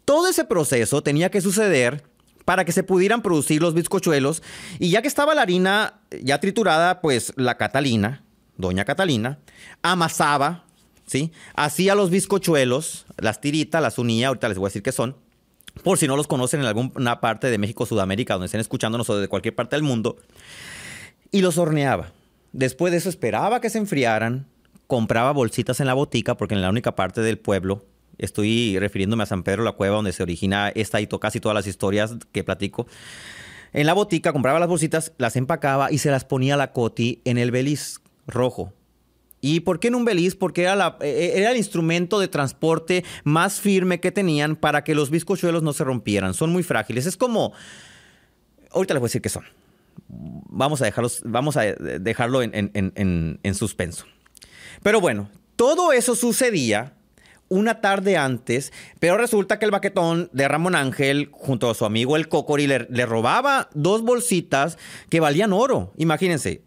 Todo 0.05 0.27
ese 0.27 0.45
proceso 0.45 1.01
tenía 1.01 1.31
que 1.31 1.41
suceder 1.41 2.03
para 2.45 2.63
que 2.63 2.71
se 2.71 2.83
pudieran 2.83 3.21
producir 3.21 3.61
los 3.61 3.73
bizcochuelos. 3.73 4.43
Y 4.79 4.91
ya 4.91 5.01
que 5.01 5.07
estaba 5.07 5.33
la 5.33 5.41
harina 5.41 6.01
ya 6.21 6.39
triturada, 6.39 7.01
pues 7.01 7.33
la 7.35 7.57
Catalina, 7.57 8.23
doña 8.55 8.85
Catalina, 8.85 9.39
amasaba, 9.81 10.65
¿sí? 11.07 11.31
Hacía 11.55 11.95
los 11.95 12.11
bizcochuelos, 12.11 13.07
las 13.17 13.41
tiritas, 13.41 13.81
las 13.81 13.97
unía, 13.97 14.27
ahorita 14.27 14.47
les 14.47 14.57
voy 14.59 14.67
a 14.67 14.69
decir 14.69 14.83
qué 14.83 14.91
son 14.91 15.17
por 15.83 15.97
si 15.97 16.07
no 16.07 16.15
los 16.15 16.27
conocen 16.27 16.61
en 16.61 16.67
alguna 16.67 17.19
parte 17.19 17.49
de 17.49 17.57
México, 17.57 17.85
Sudamérica, 17.85 18.35
donde 18.35 18.45
estén 18.45 18.61
escuchándonos 18.61 19.09
o 19.09 19.17
de 19.17 19.27
cualquier 19.27 19.55
parte 19.55 19.75
del 19.75 19.83
mundo, 19.83 20.17
y 21.31 21.41
los 21.41 21.57
horneaba. 21.57 22.11
Después 22.53 22.91
de 22.91 22.97
eso 22.97 23.09
esperaba 23.09 23.59
que 23.59 23.69
se 23.69 23.77
enfriaran, 23.77 24.47
compraba 24.87 25.31
bolsitas 25.31 25.79
en 25.79 25.87
la 25.87 25.93
botica, 25.93 26.37
porque 26.37 26.55
en 26.55 26.61
la 26.61 26.69
única 26.69 26.95
parte 26.95 27.21
del 27.21 27.37
pueblo, 27.37 27.85
estoy 28.17 28.77
refiriéndome 28.79 29.23
a 29.23 29.27
San 29.27 29.43
Pedro 29.43 29.63
la 29.63 29.73
Cueva, 29.73 29.95
donde 29.95 30.13
se 30.13 30.23
origina 30.23 30.69
esta 30.69 31.01
y 31.01 31.07
casi 31.07 31.39
todas 31.39 31.55
las 31.55 31.67
historias 31.67 32.15
que 32.31 32.43
platico. 32.43 32.87
En 33.73 33.85
la 33.85 33.93
botica 33.93 34.31
compraba 34.31 34.59
las 34.59 34.69
bolsitas, 34.69 35.13
las 35.17 35.35
empacaba 35.35 35.91
y 35.91 35.97
se 35.97 36.11
las 36.11 36.25
ponía 36.25 36.55
la 36.55 36.71
coti 36.71 37.21
en 37.25 37.37
el 37.37 37.51
beliz 37.51 38.01
rojo 38.27 38.73
¿Y 39.47 39.59
por 39.59 39.79
qué 39.79 39.89
en 39.89 39.95
un 39.95 40.05
beliz? 40.05 40.35
Porque 40.35 40.63
era, 40.63 40.97
e, 41.01 41.07
e, 41.07 41.39
era, 41.39 41.51
el 41.51 41.57
instrumento 41.57 42.19
de 42.19 42.27
transporte 42.27 43.05
más 43.23 43.61
firme 43.61 43.99
que 43.99 44.11
tenían 44.11 44.55
para 44.55 44.83
que 44.83 44.95
los 44.95 45.11
bizcochuelos 45.11 45.61
no 45.61 45.71
se 45.71 45.83
rompieran. 45.83 46.33
Son 46.33 46.51
muy 46.51 46.63
frágiles. 46.63 47.05
Es 47.05 47.15
como... 47.15 47.53
Ahorita 48.71 48.95
les 48.95 49.01
voy 49.01 49.05
a 49.05 49.09
decir 49.09 49.21
qué 49.21 49.29
son. 49.29 49.43
Vamos 50.07 50.81
a, 50.81 50.85
dejarlos, 50.85 51.21
vamos 51.25 51.57
a 51.57 51.61
dejarlo 51.61 52.41
en, 52.41 52.51
en 52.63 53.55
suspenso. 53.55 54.07
Pero 54.83 55.01
bueno, 55.01 55.29
todo 55.55 55.91
eso 55.93 56.15
sucedía 56.15 56.93
una 57.47 57.79
tarde 57.81 58.17
antes, 58.17 58.73
pero 58.99 59.17
resulta 59.17 59.59
que 59.59 59.65
el 59.65 59.71
baquetón 59.71 60.29
de 60.33 60.47
Ramón 60.47 60.75
Ángel, 60.75 61.29
junto 61.31 61.69
a 61.69 61.75
su 61.75 61.85
amigo 61.85 62.15
el 62.15 62.27
Cocori, 62.27 62.67
le, 62.67 63.05
robaba 63.05 63.69
dos 63.73 64.01
bolsitas 64.01 64.77
que 65.09 65.19
valían 65.19 65.53
oro. 65.53 65.93
Imagínense, 65.97 66.63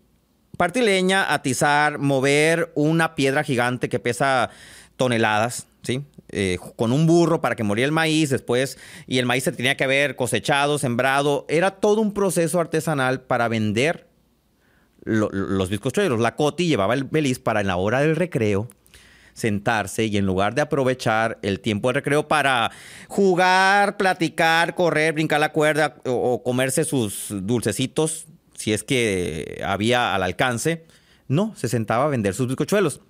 Partir 0.59 0.83
leña, 0.83 1.33
atizar, 1.33 1.99
mover 1.99 2.73
una 2.75 3.15
piedra 3.15 3.45
gigante 3.45 3.88
que 3.88 4.00
pesa 4.00 4.50
toneladas, 4.97 5.69
¿sí? 5.85 6.03
Eh, 6.31 6.59
con 6.75 6.91
un 6.91 7.07
burro 7.07 7.41
para 7.41 7.55
que 7.55 7.62
moría 7.62 7.85
el 7.85 7.93
maíz 7.93 8.31
después 8.31 8.77
y 9.07 9.19
el 9.19 9.25
maíz 9.25 9.45
se 9.45 9.53
tenía 9.53 9.77
que 9.77 9.85
haber 9.85 10.17
cosechado, 10.17 10.79
sembrado. 10.79 11.47
Era 11.49 11.77
todo 11.77 12.00
un 12.00 12.12
proceso 12.12 12.59
artesanal 12.59 13.21
para 13.21 13.47
vender 13.47 14.08
los 15.05 15.69
bizcochuelos. 15.69 16.21
La 16.21 16.37
Coti 16.37 16.67
llevaba 16.67 16.95
el 16.95 17.05
beliz 17.05 17.38
para 17.38 17.61
en 17.61 17.67
la 17.67 17.76
hora 17.76 18.00
del 18.00 18.17
recreo 18.17 18.69
sentarse 19.33 20.05
y 20.07 20.17
en 20.17 20.26
lugar 20.26 20.55
de 20.55 20.62
aprovechar 20.62 21.38
el 21.43 21.61
tiempo 21.61 21.88
de 21.88 21.95
recreo 21.95 22.26
para 22.26 22.73
jugar, 23.07 23.97
platicar, 23.97 24.75
correr, 24.75 25.14
brincar 25.14 25.38
la 25.38 25.52
cuerda 25.52 25.97
o 26.05 26.43
comerse 26.43 26.85
sus 26.85 27.28
dulcecitos 27.31 28.26
si 28.59 28.73
es 28.73 28.83
que 28.83 29.62
había 29.64 30.14
al 30.14 30.23
alcance. 30.25 30.85
No, 31.28 31.55
se 31.57 31.69
sentaba 31.69 32.07
a 32.07 32.09
vender 32.09 32.35
sus 32.35 32.49
bizcochuelos. 32.49 33.00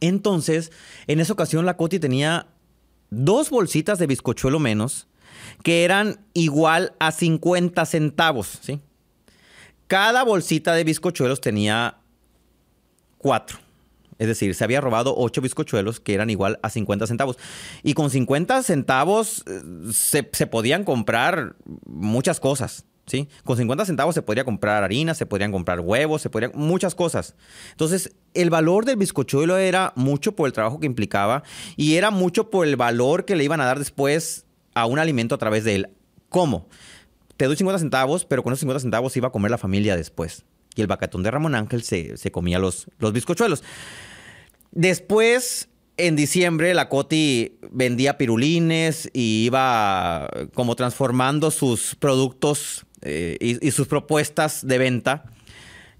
Entonces, 0.00 0.72
en 1.06 1.20
esa 1.20 1.34
ocasión 1.34 1.66
la 1.66 1.76
Coti 1.76 1.98
tenía 1.98 2.46
dos 3.10 3.50
bolsitas 3.50 3.98
de 3.98 4.06
bizcochuelo 4.06 4.58
menos 4.58 5.06
que 5.62 5.84
eran 5.84 6.24
igual 6.32 6.94
a 6.98 7.12
50 7.12 7.84
centavos, 7.84 8.58
¿sí? 8.62 8.80
Cada 9.92 10.22
bolsita 10.24 10.72
de 10.72 10.84
bizcochuelos 10.84 11.42
tenía 11.42 11.98
cuatro. 13.18 13.58
Es 14.18 14.26
decir, 14.26 14.54
se 14.54 14.64
había 14.64 14.80
robado 14.80 15.14
ocho 15.14 15.42
bizcochuelos 15.42 16.00
que 16.00 16.14
eran 16.14 16.30
igual 16.30 16.58
a 16.62 16.70
50 16.70 17.06
centavos. 17.06 17.36
Y 17.82 17.92
con 17.92 18.08
50 18.08 18.62
centavos 18.62 19.44
eh, 19.46 19.60
se, 19.92 20.46
podían 20.46 20.84
comprar 20.84 21.56
muchas 21.84 22.40
cosas. 22.40 22.86
¿Sí? 23.06 23.28
Con 23.44 23.58
50 23.58 23.84
centavos 23.84 24.14
se 24.14 24.22
podría 24.22 24.46
comprar 24.46 24.82
harina, 24.82 25.12
se 25.12 25.26
podrían 25.26 25.52
comprar 25.52 25.80
huevos, 25.80 26.22
se 26.22 26.30
podrían 26.30 26.52
muchas 26.54 26.94
cosas. 26.94 27.34
Entonces, 27.72 28.14
el 28.32 28.48
valor 28.48 28.86
del 28.86 28.96
bizcochuelo 28.96 29.58
era 29.58 29.92
mucho 29.94 30.32
por 30.32 30.46
el 30.46 30.54
trabajo 30.54 30.80
que 30.80 30.86
implicaba 30.86 31.42
y 31.76 31.96
era 31.96 32.10
mucho 32.10 32.48
por 32.48 32.66
el 32.66 32.76
valor 32.76 33.26
que 33.26 33.36
le 33.36 33.44
iban 33.44 33.60
a 33.60 33.66
dar 33.66 33.78
después 33.78 34.46
a 34.72 34.86
un 34.86 34.98
alimento 34.98 35.34
a 35.34 35.38
través 35.38 35.64
de 35.64 35.74
él. 35.74 35.90
¿Cómo? 36.30 36.66
Te 37.42 37.46
doy 37.46 37.56
50 37.56 37.80
centavos, 37.80 38.24
pero 38.24 38.44
con 38.44 38.52
esos 38.52 38.60
50 38.60 38.78
centavos 38.78 39.16
iba 39.16 39.26
a 39.26 39.32
comer 39.32 39.50
la 39.50 39.58
familia 39.58 39.96
después. 39.96 40.44
Y 40.76 40.80
el 40.80 40.86
bacatón 40.86 41.24
de 41.24 41.32
Ramón 41.32 41.56
Ángel 41.56 41.82
se, 41.82 42.16
se 42.16 42.30
comía 42.30 42.60
los, 42.60 42.86
los 43.00 43.12
bizcochuelos. 43.12 43.64
Después, 44.70 45.68
en 45.96 46.14
diciembre, 46.14 46.72
la 46.72 46.88
Coti 46.88 47.58
vendía 47.72 48.16
pirulines 48.16 49.10
y 49.12 49.46
iba 49.46 50.30
como 50.54 50.76
transformando 50.76 51.50
sus 51.50 51.96
productos 51.96 52.86
eh, 53.00 53.38
y, 53.40 53.72
sus 53.72 53.88
propuestas 53.88 54.64
de 54.64 54.78
venta. 54.78 55.24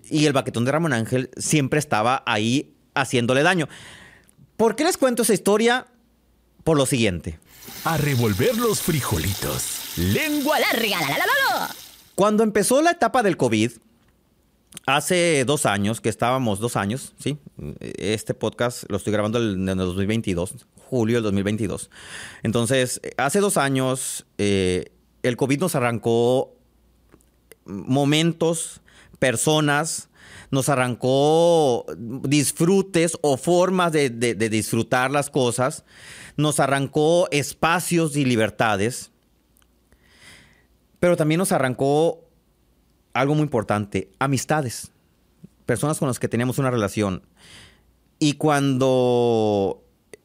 Y 0.09 0.27
el 0.27 0.33
baquetón 0.33 0.65
de 0.65 0.71
Ramón 0.71 0.93
Ángel 0.93 1.29
siempre 1.37 1.81
estaba 1.81 2.23
ahí 2.25 2.73
haciéndole 2.95 3.43
daño. 3.43 3.69
¿Por 4.57 4.77
qué 4.77 4.85
les 4.85 4.97
cuento 4.97 5.23
esa 5.23 5.35
historia? 5.35 5.89
Por 6.63 6.77
lo 6.77 6.87
siguiente. 6.87 7.41
A 7.85 7.97
revolver 7.97 8.57
los 8.57 8.81
frijolitos. 8.81 9.97
Lengua 9.97 10.59
larga. 10.59 11.01
La, 11.01 11.09
la, 11.09 11.27
la, 11.27 11.75
Cuando 12.15 12.43
empezó 12.43 12.81
la 12.83 12.93
etapa 12.93 13.23
del 13.23 13.37
COVID, 13.37 13.73
hace 14.87 15.45
dos 15.45 15.67
años, 15.67 16.01
que 16.01 16.09
estábamos 16.09 16.61
dos 16.61 16.77
años, 16.77 17.15
¿sí? 17.19 17.39
Este 17.81 18.35
podcast 18.35 18.85
lo 18.89 18.97
estoy 18.97 19.13
grabando 19.13 19.39
en 19.39 19.69
el 19.69 19.77
2022, 19.77 20.55
julio 20.77 21.17
del 21.17 21.25
2022. 21.25 21.91
Entonces, 22.43 23.01
hace 23.17 23.41
dos 23.41 23.57
años, 23.57 24.27
eh, 24.39 24.93
el 25.23 25.37
COVID 25.37 25.61
nos 25.61 25.75
arrancó 25.75 26.55
momentos, 27.65 28.81
personas, 29.19 30.09
nos 30.53 30.69
arrancó 30.69 31.87
disfrutes 31.97 33.17
o 33.23 33.39
formas 33.39 33.91
de, 33.91 34.11
de, 34.11 34.49
disfrutar 34.51 35.11
las 35.11 35.31
cosas, 35.31 35.85
nos 36.37 36.61
arrancó 36.61 37.27
espacios 37.31 38.17
y 38.17 38.27
libertades, 38.27 39.11
pero 41.01 41.17
también 41.17 41.39
nos 41.39 41.53
arrancó 41.53 42.29
algo 43.15 43.35
muy 43.35 43.45
importante, 43.45 44.11
amistades, 44.19 44.93
personas 45.65 45.99
con 45.99 46.09
las 46.09 46.19
que 46.19 46.29
teníamos 46.29 46.59
una 46.59 46.71
relación. 46.71 47.23
Y 48.19 48.35
cuando, 48.35 49.83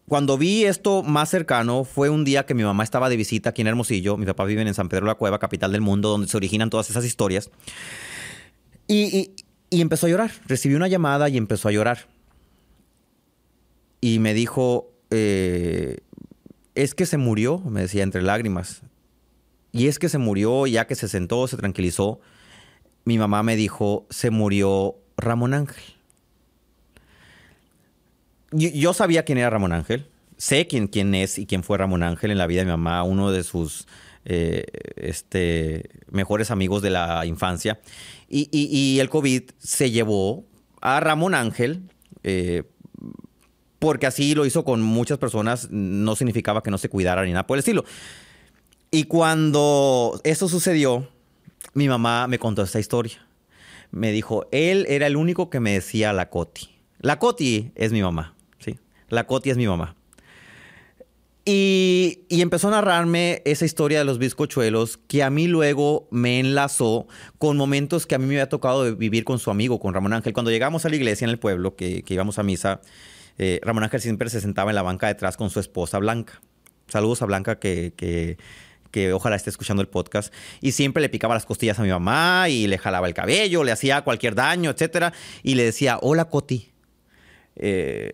cuando 0.09 0.37
vi 0.37 0.65
esto 0.65 1.03
más 1.03 1.29
cercano, 1.29 1.85
fue 1.85 2.09
un 2.09 2.25
día 2.25 2.45
que 2.45 2.53
mi 2.53 2.63
mamá 2.63 2.83
estaba 2.83 3.07
de 3.07 3.15
visita 3.15 3.51
aquí 3.51 3.61
en 3.61 3.67
Hermosillo, 3.67 4.17
mi 4.17 4.25
papá 4.25 4.43
vive 4.43 4.61
en 4.61 4.73
San 4.73 4.89
Pedro 4.89 5.05
la 5.05 5.15
Cueva, 5.15 5.39
capital 5.39 5.71
del 5.71 5.81
mundo, 5.81 6.09
donde 6.09 6.27
se 6.27 6.35
originan 6.35 6.69
todas 6.69 6.89
esas 6.89 7.05
historias. 7.05 7.49
Y, 8.89 9.31
y 9.69 9.81
empezó 9.81 10.07
a 10.07 10.09
llorar, 10.09 10.31
recibí 10.45 10.75
una 10.75 10.87
llamada 10.87 11.29
y 11.29 11.37
empezó 11.37 11.69
a 11.69 11.71
llorar. 11.71 12.07
Y 14.01 14.19
me 14.19 14.33
dijo, 14.33 14.91
eh, 15.09 15.97
es 16.75 16.93
que 16.93 17.05
se 17.05 17.17
murió, 17.17 17.59
me 17.59 17.81
decía 17.81 18.03
entre 18.03 18.21
lágrimas. 18.21 18.81
Y 19.71 19.87
es 19.87 19.99
que 19.99 20.09
se 20.09 20.17
murió, 20.17 20.67
ya 20.67 20.87
que 20.87 20.95
se 20.95 21.07
sentó, 21.07 21.47
se 21.47 21.57
tranquilizó 21.57 22.19
mi 23.07 23.17
mamá 23.17 23.41
me 23.41 23.55
dijo, 23.55 24.05
se 24.09 24.31
murió 24.31 24.97
Ramón 25.15 25.53
Ángel. 25.53 25.81
Yo, 28.51 28.93
sabía 28.93 29.23
quién 29.23 29.37
era 29.37 29.49
Ramón 29.49 29.71
Ángel, 29.71 30.09
sé 30.35 30.67
quién, 30.67 30.87
quién 30.87 31.15
es 31.15 31.39
y 31.39 31.45
quién 31.45 31.63
fue 31.63 31.77
Ramón 31.77 32.03
Ángel 32.03 32.31
en 32.31 32.37
la 32.37 32.47
vida 32.47 32.59
de 32.59 32.65
mi 32.65 32.71
mamá, 32.71 33.03
uno 33.03 33.31
de 33.31 33.43
sus 33.45 33.87
eh, 34.29 34.65
este, 34.97 35.89
mejores 36.11 36.51
amigos 36.51 36.81
de 36.81 36.89
la 36.89 37.25
infancia. 37.25 37.79
Y, 38.27 38.49
y, 38.51 38.99
el 38.99 39.09
COVID 39.09 39.43
se 39.57 39.89
llevó 39.89 40.45
a 40.81 40.99
Ramón 40.99 41.33
Ángel. 41.33 41.83
Eh, 42.23 42.63
porque 43.79 44.05
así 44.05 44.35
lo 44.35 44.45
hizo 44.45 44.65
con 44.65 44.81
muchas 44.81 45.17
personas, 45.17 45.69
no 45.71 46.15
significaba 46.15 46.61
que 46.63 46.71
no 46.71 46.77
se 46.77 46.89
cuidara 46.89 47.23
ni 47.23 47.31
nada 47.31 47.47
por 47.47 47.55
el 47.55 47.59
estilo. 47.59 47.85
Y 48.91 49.03
cuando 49.03 50.19
eso 50.23 50.49
sucedió, 50.49 51.07
mi 51.73 51.87
mamá 51.87 52.27
me 52.27 52.39
contó 52.39 52.63
esta 52.63 52.79
historia. 52.79 53.25
Me 53.91 54.11
dijo, 54.11 54.47
él 54.51 54.85
era 54.89 55.07
el 55.07 55.15
único 55.15 55.49
que 55.49 55.61
me 55.61 55.71
decía 55.73 56.11
la 56.11 56.29
Coti. 56.29 56.69
La 56.99 57.19
Coti 57.19 57.71
es 57.75 57.93
mi 57.93 58.01
mamá, 58.01 58.35
¿sí? 58.59 58.77
La 59.07 59.25
Coti 59.25 59.51
es 59.51 59.57
mi 59.57 59.67
mamá. 59.67 59.95
Y, 61.49 62.25
empezó 62.29 62.67
a 62.67 62.71
narrarme 62.71 63.41
esa 63.45 63.63
historia 63.63 63.99
de 63.99 64.03
los 64.03 64.17
bizcochuelos 64.19 64.97
que 64.97 65.23
a 65.23 65.29
mí 65.29 65.47
luego 65.47 66.09
me 66.11 66.41
enlazó 66.41 67.07
con 67.37 67.55
momentos 67.55 68.05
que 68.05 68.15
a 68.15 68.17
mí 68.17 68.25
me 68.25 68.33
había 68.33 68.49
tocado 68.49 68.97
vivir 68.97 69.23
con 69.23 69.39
su 69.39 69.49
amigo, 69.49 69.79
con 69.79 69.93
Ramón 69.93 70.11
Ángel. 70.11 70.33
Cuando 70.33 70.51
llegamos 70.51 70.83
a 70.83 70.89
la 70.89 70.97
iglesia 70.97 71.23
en 71.23 71.29
el 71.29 71.39
pueblo, 71.39 71.77
que, 71.77 72.03
íbamos 72.05 72.37
a 72.37 72.43
misa, 72.43 72.81
eh, 73.37 73.61
Ramón 73.63 73.85
Ángel 73.85 74.01
siempre 74.01 74.29
se 74.29 74.41
sentaba 74.41 74.71
en 74.71 74.75
la 74.75 74.81
banca 74.81 75.07
detrás 75.07 75.37
con 75.37 75.49
su 75.49 75.61
esposa 75.61 75.99
Blanca. 75.99 76.41
Saludos 76.89 77.21
a 77.21 77.25
Blanca 77.27 77.59
que, 77.59 78.37
ojalá 79.13 79.37
esté 79.37 79.49
escuchando 79.49 79.81
el 79.81 79.87
podcast, 79.87 80.33
y 80.59 80.73
siempre 80.73 80.99
le 80.99 81.07
picaba 81.07 81.33
las 81.33 81.45
costillas 81.45 81.79
a 81.79 81.83
mi 81.83 81.89
mamá 81.89 82.49
y 82.49 82.67
le 82.67 82.77
jalaba 82.77 83.07
el 83.07 83.13
cabello, 83.13 83.63
le 83.63 83.71
hacía 83.71 84.01
cualquier 84.01 84.35
daño, 84.35 84.69
etcétera, 84.69 85.13
y 85.43 85.55
le 85.55 85.63
decía, 85.63 85.97
hola 86.01 86.25
Coti. 86.25 86.73
Eh, 87.55 88.11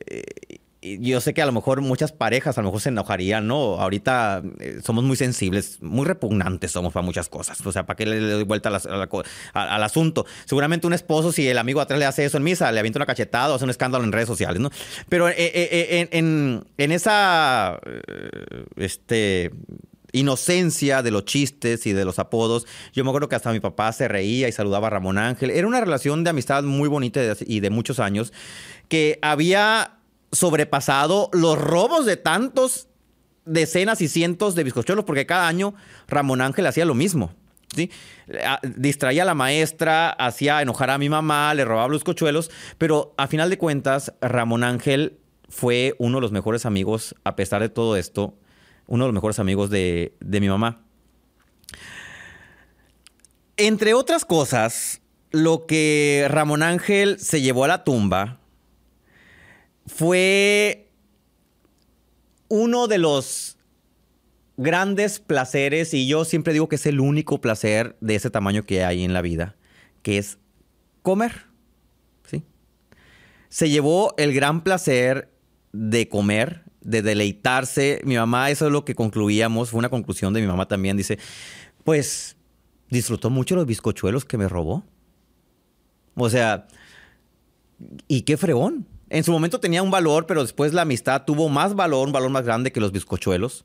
yo 0.83 1.21
sé 1.21 1.33
que 1.33 1.41
a 1.41 1.45
lo 1.45 1.51
mejor 1.51 1.81
muchas 1.81 2.11
parejas 2.11 2.57
a 2.57 2.61
lo 2.61 2.67
mejor 2.67 2.81
se 2.81 2.89
enojarían, 2.89 3.47
¿no? 3.47 3.79
Ahorita 3.79 4.41
eh, 4.59 4.79
somos 4.83 5.03
muy 5.03 5.15
sensibles, 5.15 5.81
muy 5.81 6.05
repugnantes 6.05 6.71
somos 6.71 6.91
para 6.93 7.05
muchas 7.05 7.29
cosas. 7.29 7.65
O 7.65 7.71
sea, 7.71 7.85
¿para 7.85 7.95
qué 7.95 8.05
le, 8.05 8.19
doy 8.19 8.43
vuelta 8.43 8.69
al 8.69 9.83
asunto? 9.83 10.25
Seguramente 10.45 10.85
un 10.85 10.93
esposo, 10.93 11.31
si 11.31 11.47
el 11.47 11.57
amigo 11.57 11.79
atrás 11.79 11.99
le 11.99 12.05
hace 12.05 12.25
eso 12.25 12.37
en 12.37 12.43
misa, 12.43 12.71
le 12.71 12.79
avienta 12.79 12.99
una 12.99 13.05
cachetada 13.05 13.53
o 13.53 13.55
hace 13.55 13.63
un 13.63 13.69
escándalo 13.69 14.03
en 14.03 14.11
redes 14.11 14.27
sociales, 14.27 14.61
¿no? 14.61 14.69
Pero 15.07 15.29
eh, 15.29 15.35
eh, 15.37 16.07
en, 16.11 16.25
en, 16.25 16.65
en, 16.77 16.91
esa, 16.91 17.79
este 18.75 19.51
inocencia 20.11 21.01
de 21.01 21.11
los 21.11 21.25
chistes 21.25 21.87
y 21.87 21.93
de 21.93 22.05
los 22.05 22.19
apodos. 22.19 22.67
Yo 22.93 23.03
me 23.03 23.09
acuerdo 23.09 23.29
que 23.29 23.35
hasta 23.35 23.51
mi 23.51 23.59
papá 23.59 23.91
se 23.93 24.07
reía 24.07 24.47
y 24.47 24.51
saludaba 24.51 24.87
a 24.87 24.89
Ramón 24.91 25.17
Ángel. 25.17 25.49
Era 25.49 25.65
una 25.65 25.79
relación 25.79 26.23
de 26.23 26.29
amistad 26.29 26.63
muy 26.63 26.87
bonita 26.87 27.21
y 27.39 27.61
de 27.61 27.69
muchos 27.71 27.99
años 27.99 28.31
que 28.89 29.17
había 29.23 30.02
sobrepasado 30.33 31.29
los 31.31 31.57
robos 31.57 32.05
de 32.05 32.17
tantos 32.17 32.87
decenas 33.45 34.01
y 34.01 34.07
cientos 34.07 34.55
de 34.55 34.63
bizcochuelos 34.63 35.05
porque 35.05 35.25
cada 35.25 35.47
año 35.47 35.73
Ramón 36.07 36.41
Ángel 36.41 36.67
hacía 36.67 36.85
lo 36.85 36.95
mismo. 36.95 37.33
¿Sí? 37.73 37.89
Distraía 38.75 39.23
a 39.23 39.25
la 39.25 39.33
maestra, 39.33 40.11
hacía 40.11 40.61
enojar 40.61 40.91
a 40.91 40.99
mi 40.99 41.09
mamá, 41.09 41.53
le 41.55 41.65
robaba 41.65 41.87
los 41.87 42.03
cochuelos, 42.03 42.51
pero 42.77 43.15
a 43.17 43.25
final 43.27 43.49
de 43.49 43.57
cuentas 43.57 44.13
Ramón 44.21 44.63
Ángel 44.63 45.17
fue 45.49 45.95
uno 45.97 46.17
de 46.17 46.21
los 46.21 46.31
mejores 46.31 46.67
amigos, 46.67 47.15
a 47.23 47.35
pesar 47.35 47.61
de 47.61 47.69
todo 47.69 47.97
esto, 47.97 48.35
uno 48.85 49.05
de 49.05 49.07
los 49.07 49.15
mejores 49.15 49.39
amigos 49.39 49.71
de, 49.71 50.13
de 50.19 50.39
mi 50.39 50.49
mamá. 50.49 50.83
Entre 53.57 53.95
otras 53.95 54.23
cosas, 54.23 55.01
lo 55.31 55.65
que 55.65 56.27
Ramón 56.29 56.61
Ángel 56.61 57.19
se 57.19 57.41
llevó 57.41 57.65
a 57.65 57.69
la 57.69 57.83
tumba 57.83 58.39
fue 59.85 60.89
uno 62.47 62.87
de 62.87 62.97
los 62.97 63.57
grandes 64.57 65.19
placeres, 65.19 65.93
y 65.93 66.07
yo 66.07 66.25
siempre 66.25 66.53
digo 66.53 66.69
que 66.69 66.75
es 66.75 66.85
el 66.85 66.99
único 66.99 67.41
placer 67.41 67.97
de 68.01 68.15
ese 68.15 68.29
tamaño 68.29 68.65
que 68.65 68.83
hay 68.83 69.03
en 69.03 69.13
la 69.13 69.21
vida, 69.21 69.55
que 70.01 70.17
es 70.17 70.37
comer. 71.01 71.47
¿sí? 72.25 72.43
Se 73.49 73.69
llevó 73.69 74.13
el 74.17 74.33
gran 74.33 74.63
placer 74.63 75.31
de 75.71 76.07
comer, 76.07 76.63
de 76.81 77.01
deleitarse. 77.01 78.01
Mi 78.03 78.15
mamá, 78.15 78.51
eso 78.51 78.67
es 78.67 78.71
lo 78.71 78.85
que 78.85 78.95
concluíamos, 78.95 79.71
fue 79.71 79.79
una 79.79 79.89
conclusión 79.89 80.33
de 80.33 80.41
mi 80.41 80.47
mamá 80.47 80.67
también. 80.67 80.97
Dice, 80.97 81.17
pues 81.83 82.37
disfrutó 82.89 83.29
mucho 83.29 83.55
los 83.55 83.65
bizcochuelos 83.65 84.25
que 84.25 84.37
me 84.37 84.47
robó. 84.47 84.83
O 86.15 86.29
sea, 86.29 86.67
y 88.07 88.21
qué 88.21 88.37
fregón. 88.37 88.87
En 89.13 89.23
su 89.23 89.31
momento 89.31 89.59
tenía 89.59 89.83
un 89.83 89.91
valor, 89.91 90.25
pero 90.25 90.41
después 90.41 90.73
la 90.73 90.81
amistad 90.81 91.21
tuvo 91.23 91.47
más 91.47 91.75
valor, 91.75 92.07
un 92.07 92.13
valor 92.13 92.31
más 92.31 92.45
grande 92.45 92.71
que 92.71 92.79
los 92.79 92.91
bizcochuelos. 92.91 93.63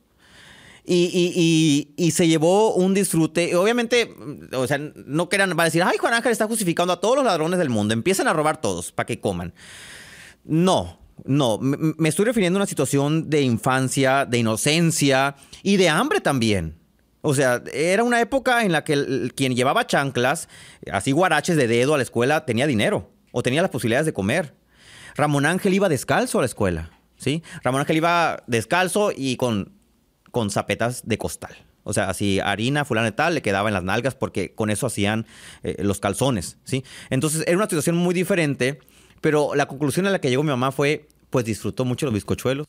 Y, 0.85 2.13
se 2.13 2.29
llevó 2.29 2.75
un 2.75 2.93
disfrute. 2.93 3.57
Obviamente, 3.57 4.15
o 4.53 4.67
sea, 4.67 4.77
no 4.79 5.31
quieran, 5.31 5.49
van 5.51 5.61
a 5.61 5.65
decir, 5.65 5.83
ay, 5.83 5.97
Juan 5.97 6.13
Ángel 6.13 6.33
está 6.33 6.47
justificando 6.47 6.93
a 6.93 7.01
todos 7.01 7.17
los 7.17 7.25
ladrones 7.25 7.59
del 7.59 7.71
mundo. 7.71 7.95
Empiezan 7.95 8.29
a 8.29 8.35
robar 8.35 8.61
todos 8.61 8.93
para 8.93 9.07
que 9.07 9.21
coman. 9.21 9.55
No, 10.45 10.99
no, 11.25 11.59
me 11.61 12.11
estoy 12.11 12.27
refiriendo 12.27 12.59
a 12.59 12.61
una 12.61 12.67
situación 12.67 13.31
de 13.31 13.41
infancia, 13.41 14.27
de 14.27 14.37
inocencia 14.37 15.35
y 15.63 15.79
de 15.79 15.89
hambre 15.89 16.21
también. 16.21 16.77
O 17.23 17.33
sea, 17.33 17.63
era 17.73 18.05
una 18.05 18.21
época 18.21 18.65
en 18.65 18.73
la 18.73 18.85
que 18.85 19.31
quien 19.35 19.57
llevaba 19.57 19.87
chanclas, 19.87 20.51
así 20.93 21.13
guaraches 21.13 21.57
de 21.57 21.69
dedo 21.69 21.95
a 21.95 21.97
la 21.97 22.03
escuela, 22.03 22.45
tenía 22.45 22.67
dinero 22.67 23.11
o 23.33 23.43
tenía 23.43 23.63
las 23.63 23.71
posibilidades 23.71 24.05
de 24.05 24.13
comer. 24.13 24.59
Ramón 25.19 25.47
Ángel 25.47 25.75
iba 25.75 25.89
descalzo 25.89 26.39
a 26.39 26.43
la 26.43 26.47
escuela, 26.47 26.91
¿sí? 27.17 27.43
Ramón 27.65 27.81
Ángel 27.81 27.97
iba 27.97 28.45
descalzo 28.47 29.11
y 29.15 29.37
con, 29.37 29.73
con 30.31 30.51
zapetas 30.51 31.07
de 31.07 31.19
costal. 31.19 31.57
O 31.83 31.93
sea, 31.93 32.09
así 32.09 32.39
harina, 32.39 32.85
fulano 32.85 33.09
y 33.09 33.13
tal, 33.13 33.35
le 33.35 33.43
quedaba 33.43 33.69
en 33.69 33.75
las 33.75 33.83
nalgas 33.83 34.15
porque 34.15 34.55
con 34.55 34.71
eso 34.71 34.87
hacían 34.87 35.27
eh, 35.65 35.75
los 35.83 35.99
calzones, 35.99 36.57
¿sí? 36.63 36.85
Entonces 37.11 37.43
era 37.49 37.57
una 37.57 37.67
situación 37.67 37.97
muy 37.97 38.15
diferente, 38.15 38.79
pero 39.21 39.57
la 39.57 39.67
conclusión 39.67 40.07
a 40.07 40.11
la 40.11 40.21
que 40.21 40.31
llegó 40.31 40.45
mi 40.45 40.51
mamá 40.51 40.71
fue, 40.71 41.09
pues 41.31 41.45
disfrutó 41.45 41.85
mucho 41.85 42.07
los 42.07 42.15
bizcochuelos, 42.15 42.67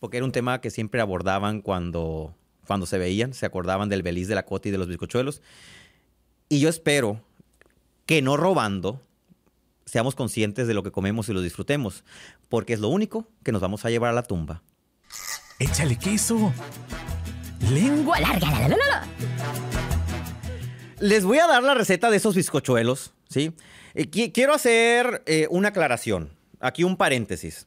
porque 0.00 0.16
era 0.16 0.24
un 0.24 0.32
tema 0.32 0.62
que 0.62 0.70
siempre 0.70 1.02
abordaban 1.02 1.60
cuando, 1.60 2.34
cuando 2.66 2.86
se 2.86 2.96
veían, 2.96 3.34
se 3.34 3.44
acordaban 3.44 3.90
del 3.90 4.02
beliz 4.02 4.28
de 4.28 4.34
la 4.34 4.46
cota 4.46 4.68
y 4.68 4.70
de 4.70 4.78
los 4.78 4.88
bizcochuelos. 4.88 5.42
Y 6.48 6.60
yo 6.60 6.70
espero 6.70 7.20
que 8.06 8.22
no 8.22 8.38
robando, 8.38 9.02
seamos 9.92 10.14
conscientes 10.14 10.66
de 10.66 10.72
lo 10.72 10.82
que 10.82 10.90
comemos 10.90 11.28
y 11.28 11.34
lo 11.34 11.42
disfrutemos, 11.42 12.02
porque 12.48 12.72
es 12.72 12.80
lo 12.80 12.88
único 12.88 13.28
que 13.44 13.52
nos 13.52 13.60
vamos 13.60 13.84
a 13.84 13.90
llevar 13.90 14.08
a 14.08 14.14
la 14.14 14.22
tumba. 14.22 14.62
Échale 15.58 15.98
queso. 15.98 16.50
Lengua 17.70 18.18
larga. 18.18 19.06
Les 20.98 21.24
voy 21.26 21.40
a 21.40 21.46
dar 21.46 21.62
la 21.62 21.74
receta 21.74 22.10
de 22.10 22.16
esos 22.16 22.34
bizcochuelos, 22.34 23.12
¿sí? 23.28 23.54
Eh, 23.92 24.08
quiero 24.08 24.54
hacer 24.54 25.22
eh, 25.26 25.46
una 25.50 25.68
aclaración. 25.68 26.30
Aquí 26.58 26.84
un 26.84 26.96
paréntesis. 26.96 27.66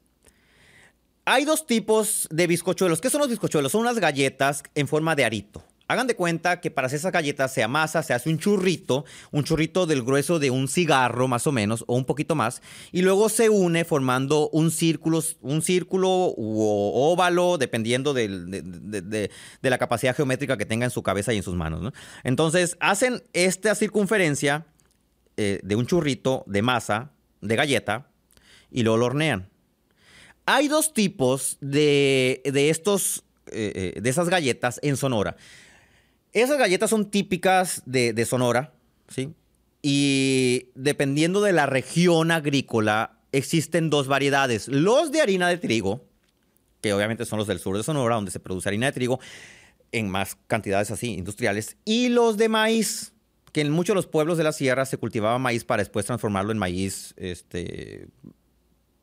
Hay 1.26 1.46
dos 1.46 1.68
tipos 1.68 2.28
de 2.32 2.48
bizcochuelos. 2.48 3.02
¿Qué 3.02 3.12
son 3.12 3.20
los 3.20 3.30
bizcochuelos? 3.30 3.72
Son 3.72 3.82
unas 3.82 4.00
galletas 4.00 4.64
en 4.74 4.88
forma 4.88 5.16
de 5.16 5.26
arito. 5.26 5.64
Hagan 5.88 6.08
de 6.08 6.16
cuenta 6.16 6.62
que 6.62 6.72
para 6.72 6.88
hacer 6.88 6.98
esas 6.98 7.12
galletas 7.12 7.54
se 7.54 7.62
amasa, 7.62 8.02
se 8.02 8.16
hace 8.16 8.30
un 8.30 8.40
churrito, 8.40 9.06
un 9.32 9.44
churrito 9.44 9.86
del 9.86 10.02
grueso 10.02 10.40
de 10.40 10.50
un 10.50 10.68
cigarro 10.68 11.28
más 11.28 11.46
o 11.46 11.52
menos, 11.52 11.84
o 11.88 11.96
un 11.96 12.06
poquito 12.06 12.34
más, 12.34 12.64
y 12.92 13.04
luego 13.04 13.30
se 13.30 13.50
une 13.50 13.86
formando 13.86 14.50
un 14.50 14.72
círculo, 14.72 15.22
un 15.42 15.62
círculo 15.62 16.10
o 16.10 17.12
óvalo, 17.14 17.60
dependiendo 17.60 18.16
de, 18.16 19.30
la 19.62 19.78
capacidad 19.78 20.16
geométrica 20.16 20.58
que 20.58 20.66
tenga 20.66 20.86
en 20.86 20.92
su 20.92 21.04
cabeza 21.04 21.34
y 21.34 21.38
en 21.38 21.44
sus 21.44 21.56
manos. 21.56 21.94
Entonces 22.24 22.78
hacen 22.80 23.22
esta 23.34 23.76
circunferencia 23.76 24.66
eh, 25.38 25.60
de 25.64 25.76
un 25.76 25.86
churrito 25.86 26.44
de 26.48 26.64
masa, 26.64 27.12
de 27.42 27.56
galleta, 27.56 28.08
y 28.72 28.82
luego 28.82 28.98
lo 28.98 29.06
hornean. 29.06 29.50
Hay 30.48 30.68
dos 30.68 30.94
tipos 30.94 31.58
de, 31.62 32.42
estos, 32.44 33.24
eh, 33.52 33.94
eh, 33.96 34.02
de 34.02 34.10
esas 34.10 34.30
galletas 34.30 34.80
en 34.82 34.98
Sonora. 34.98 35.38
Esas 36.36 36.58
galletas 36.58 36.90
son 36.90 37.10
típicas 37.10 37.82
de, 37.86 38.26
Sonora, 38.26 38.74
¿sí? 39.08 39.34
Y 39.82 40.68
dependiendo 40.76 41.40
de 41.40 41.54
la 41.54 41.66
región 41.66 42.30
agrícola, 42.30 43.20
existen 43.32 43.90
dos 43.90 44.10
variedades. 44.10 44.68
Los 44.68 45.14
de 45.14 45.22
harina 45.22 45.48
de 45.48 45.58
trigo, 45.58 46.04
que 46.82 46.92
obviamente 46.92 47.24
son 47.24 47.40
los 47.40 47.48
del 47.48 47.60
sur 47.60 47.78
de 47.78 47.84
Sonora, 47.84 48.16
donde 48.16 48.32
se 48.32 48.42
produce 48.42 48.68
harina 48.68 48.88
de 48.88 48.92
trigo 48.92 49.22
en 49.94 50.10
más 50.10 50.36
cantidades 50.48 50.92
así, 50.92 51.14
industriales, 51.14 51.78
y 51.86 52.10
los 52.10 52.36
de 52.36 52.50
maíz, 52.50 53.14
que 53.54 53.62
en 53.62 53.72
muchos 53.72 53.94
de 53.94 54.00
los 54.00 54.08
pueblos 54.08 54.38
de 54.38 54.44
la 54.44 54.52
sierra 54.52 54.86
se 54.86 54.98
cultivaba 54.98 55.40
maíz 55.40 55.64
para 55.64 55.84
después 55.84 56.06
transformarlo 56.06 56.52
en 56.52 56.58
maíz 56.58 57.14
este, 57.16 58.10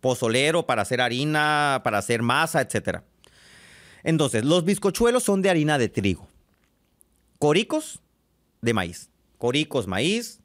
pozolero, 0.02 0.66
para 0.66 0.82
hacer 0.82 1.00
harina, 1.00 1.80
para 1.82 1.96
hacer 1.96 2.20
masa, 2.20 2.60
etc. 2.60 2.98
Entonces, 4.02 4.44
los 4.44 4.66
bizcochuelos 4.66 5.22
son 5.22 5.40
de 5.40 5.48
harina 5.48 5.78
de 5.78 5.88
trigo 5.88 6.28
coricos 7.42 8.00
de 8.60 8.72
maíz. 8.72 9.10
Coricos, 9.36 9.88
maíz, 9.88 10.38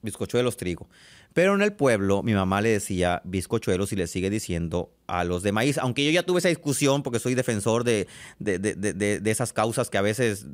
bizcochuelos, 0.00 0.56
trigo. 0.56 0.88
Pero 1.34 1.54
en 1.54 1.60
el 1.60 1.74
pueblo 1.74 2.22
mi 2.22 2.32
mamá 2.32 2.62
le 2.62 2.70
decía 2.70 3.20
bizcochuelos 3.24 3.92
y 3.92 3.96
le 3.96 4.06
sigue 4.06 4.30
diciendo 4.30 4.90
a 5.06 5.24
los 5.24 5.42
de 5.42 5.52
maíz. 5.52 5.76
Aunque 5.76 6.02
yo 6.02 6.10
ya 6.10 6.22
tuve 6.22 6.38
esa 6.38 6.48
discusión 6.48 7.02
porque 7.02 7.18
soy 7.18 7.34
defensor 7.34 7.84
de, 7.84 8.08
de, 8.38 9.20
esas 9.26 9.52
causas 9.52 9.90
que 9.90 9.98
a 9.98 10.00
veces 10.00 10.46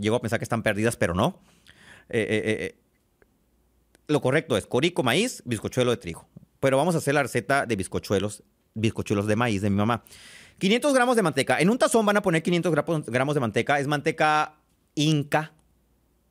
llego 0.00 0.16
a 0.16 0.22
pensar 0.22 0.38
que 0.38 0.44
están 0.44 0.62
perdidas, 0.62 0.96
pero 0.96 1.12
no. 1.12 1.38
Eh, 2.08 2.26
eh, 2.30 2.42
eh, 2.46 2.78
lo 4.08 4.22
correcto 4.22 4.56
es 4.56 4.66
corico, 4.66 5.02
maíz, 5.02 5.42
bizcochuelo 5.44 5.90
de 5.90 5.98
trigo. 5.98 6.26
Pero 6.60 6.78
vamos 6.78 6.94
a 6.94 6.98
hacer 6.98 7.12
la 7.12 7.22
receta 7.22 7.66
de 7.66 7.76
bizcochuelos, 7.76 8.42
bizcochuelos 8.72 9.26
de 9.26 9.36
maíz 9.36 9.60
de 9.60 9.68
mi 9.68 9.76
mamá. 9.76 10.02
500 10.56 10.94
gramos 10.94 11.16
de 11.16 11.22
manteca. 11.22 11.60
En 11.60 11.68
un 11.68 11.76
tazón 11.76 12.06
van 12.06 12.16
a 12.16 12.22
poner 12.22 12.42
500 12.42 12.72
gramos 13.04 13.34
de 13.34 13.40
manteca. 13.40 13.78
Es 13.78 13.86
manteca 13.86 14.63
Inca, 14.94 15.52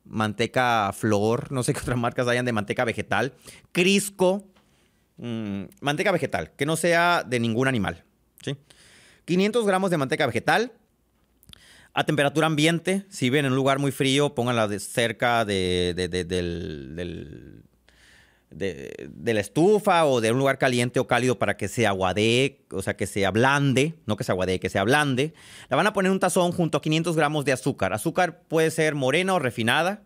manteca 0.04 0.92
flor, 0.92 1.50
no 1.52 1.62
sé 1.62 1.72
qué 1.72 1.80
otras 1.80 1.98
marcas 1.98 2.28
hayan 2.28 2.44
de 2.44 2.52
manteca 2.52 2.84
vegetal, 2.84 3.34
Crisco, 3.72 4.44
mm, 5.16 5.64
manteca 5.80 6.12
vegetal, 6.12 6.52
que 6.56 6.66
no 6.66 6.76
sea 6.76 7.24
de 7.26 7.40
ningún 7.40 7.68
animal. 7.68 8.04
¿sí? 8.42 8.56
500 9.24 9.66
gramos 9.66 9.90
de 9.90 9.98
manteca 9.98 10.26
vegetal 10.26 10.72
a 11.94 12.04
temperatura 12.04 12.46
ambiente. 12.48 13.04
Si 13.08 13.30
ven 13.30 13.46
en 13.46 13.52
un 13.52 13.56
lugar 13.56 13.78
muy 13.78 13.92
frío, 13.92 14.34
pónganla 14.34 14.68
cerca 14.78 15.44
del, 15.44 15.94
de, 18.54 19.10
la 19.24 19.40
estufa 19.40 20.06
o 20.06 20.20
de 20.20 20.32
un 20.32 20.38
lugar 20.38 20.58
caliente 20.58 21.00
o 21.00 21.06
cálido 21.06 21.38
para 21.38 21.56
que 21.56 21.68
se 21.68 21.86
aguadee, 21.86 22.64
o 22.70 22.82
sea, 22.82 22.96
que 22.96 23.06
se 23.06 23.26
ablande, 23.26 23.94
no 24.06 24.16
que 24.16 24.24
se 24.24 24.32
aguadee, 24.32 24.60
que 24.60 24.70
se 24.70 24.78
ablande. 24.78 25.34
La 25.68 25.76
van 25.76 25.86
a 25.86 25.92
poner 25.92 26.08
en 26.08 26.14
un 26.14 26.20
tazón 26.20 26.52
junto 26.52 26.78
a 26.78 26.82
500 26.82 27.16
gramos 27.16 27.44
de 27.44 27.52
azúcar. 27.52 27.92
Azúcar 27.92 28.42
puede 28.48 28.70
ser 28.70 28.94
morena 28.94 29.34
o 29.34 29.38
refinada, 29.38 30.02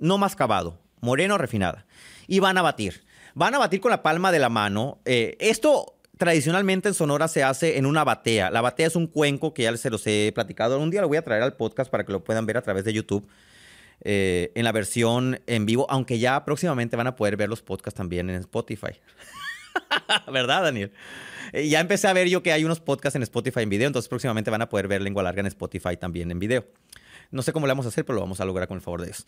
no 0.00 0.18
mascabado, 0.18 0.80
morena 1.00 1.34
o 1.34 1.38
refinada. 1.38 1.86
Y 2.26 2.40
van 2.40 2.58
a 2.58 2.62
batir. 2.62 3.04
Van 3.34 3.54
a 3.54 3.58
batir 3.58 3.80
con 3.80 3.90
la 3.90 4.02
palma 4.02 4.32
de 4.32 4.38
la 4.38 4.48
mano. 4.48 5.00
Eh, 5.04 5.36
esto 5.40 5.94
tradicionalmente 6.16 6.88
en 6.88 6.94
Sonora 6.94 7.28
se 7.28 7.42
hace 7.42 7.78
en 7.78 7.86
una 7.86 8.04
batea. 8.04 8.50
La 8.50 8.60
batea 8.60 8.86
es 8.86 8.96
un 8.96 9.06
cuenco 9.06 9.52
que 9.52 9.64
ya 9.64 9.76
se 9.76 9.90
los 9.90 10.06
he 10.06 10.32
platicado. 10.34 10.78
Un 10.78 10.90
día 10.90 11.00
lo 11.00 11.08
voy 11.08 11.16
a 11.16 11.22
traer 11.22 11.42
al 11.42 11.54
podcast 11.54 11.90
para 11.90 12.04
que 12.04 12.12
lo 12.12 12.22
puedan 12.22 12.46
ver 12.46 12.56
a 12.56 12.62
través 12.62 12.84
de 12.84 12.92
YouTube. 12.92 13.28
Eh, 14.06 14.52
en 14.54 14.64
la 14.64 14.72
versión 14.72 15.40
en 15.46 15.64
vivo, 15.64 15.86
aunque 15.88 16.18
ya 16.18 16.44
próximamente 16.44 16.94
van 16.94 17.06
a 17.06 17.16
poder 17.16 17.38
ver 17.38 17.48
los 17.48 17.62
podcasts 17.62 17.96
también 17.96 18.28
en 18.28 18.36
Spotify. 18.36 19.00
¿Verdad, 20.32 20.62
Daniel? 20.62 20.92
Eh, 21.54 21.68
ya 21.68 21.80
empecé 21.80 22.06
a 22.06 22.12
ver 22.12 22.28
yo 22.28 22.42
que 22.42 22.52
hay 22.52 22.64
unos 22.64 22.80
podcasts 22.80 23.16
en 23.16 23.22
Spotify 23.22 23.60
en 23.60 23.70
video, 23.70 23.86
entonces 23.86 24.10
próximamente 24.10 24.50
van 24.50 24.60
a 24.60 24.68
poder 24.68 24.88
ver 24.88 25.00
Lengua 25.00 25.22
Larga 25.22 25.40
en 25.40 25.46
Spotify 25.46 25.96
también 25.96 26.30
en 26.30 26.38
video. 26.38 26.66
No 27.30 27.40
sé 27.40 27.54
cómo 27.54 27.66
lo 27.66 27.70
vamos 27.70 27.86
a 27.86 27.88
hacer, 27.88 28.04
pero 28.04 28.16
lo 28.16 28.20
vamos 28.20 28.40
a 28.40 28.44
lograr 28.44 28.68
con 28.68 28.76
el 28.76 28.82
favor 28.82 29.00
de 29.00 29.06
Dios. 29.06 29.26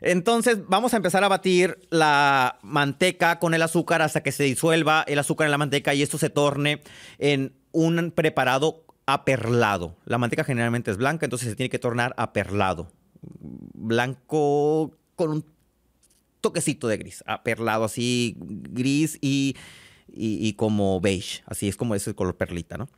Entonces, 0.00 0.58
vamos 0.66 0.92
a 0.92 0.96
empezar 0.96 1.22
a 1.22 1.28
batir 1.28 1.78
la 1.90 2.58
manteca 2.62 3.38
con 3.38 3.54
el 3.54 3.62
azúcar 3.62 4.02
hasta 4.02 4.24
que 4.24 4.32
se 4.32 4.42
disuelva 4.42 5.04
el 5.06 5.20
azúcar 5.20 5.46
en 5.46 5.52
la 5.52 5.58
manteca 5.58 5.94
y 5.94 6.02
esto 6.02 6.18
se 6.18 6.30
torne 6.30 6.82
en 7.18 7.54
un 7.70 8.10
preparado 8.10 8.84
aperlado. 9.06 9.96
La 10.04 10.18
manteca 10.18 10.42
generalmente 10.42 10.90
es 10.90 10.96
blanca, 10.96 11.24
entonces 11.26 11.48
se 11.48 11.54
tiene 11.54 11.70
que 11.70 11.78
tornar 11.78 12.12
aperlado 12.18 12.90
blanco 13.40 14.96
con 15.14 15.30
un 15.30 15.44
toquecito 16.40 16.88
de 16.88 16.96
gris, 16.96 17.24
aperlado 17.26 17.84
así, 17.84 18.36
gris 18.38 19.18
y, 19.20 19.56
y, 20.08 20.52
como 20.54 21.00
beige, 21.00 21.42
así 21.46 21.68
es 21.68 21.76
como 21.76 21.94
es 21.94 22.06
el 22.06 22.14
color 22.14 22.36
perlita, 22.36 22.76
¿no? 22.76 22.88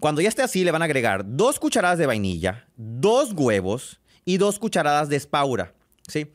Cuando 0.00 0.22
ya 0.22 0.28
esté 0.28 0.42
así, 0.42 0.64
le 0.64 0.70
van 0.70 0.82
a 0.82 0.86
agregar 0.86 1.24
dos 1.24 1.60
cucharadas 1.60 1.98
de 1.98 2.06
vainilla, 2.06 2.66
dos 2.76 3.32
huevos 3.34 4.00
y 4.24 4.38
dos 4.38 4.58
cucharadas 4.58 5.08
de 5.08 5.16
espaura, 5.16 5.74
¿sí? 6.08 6.32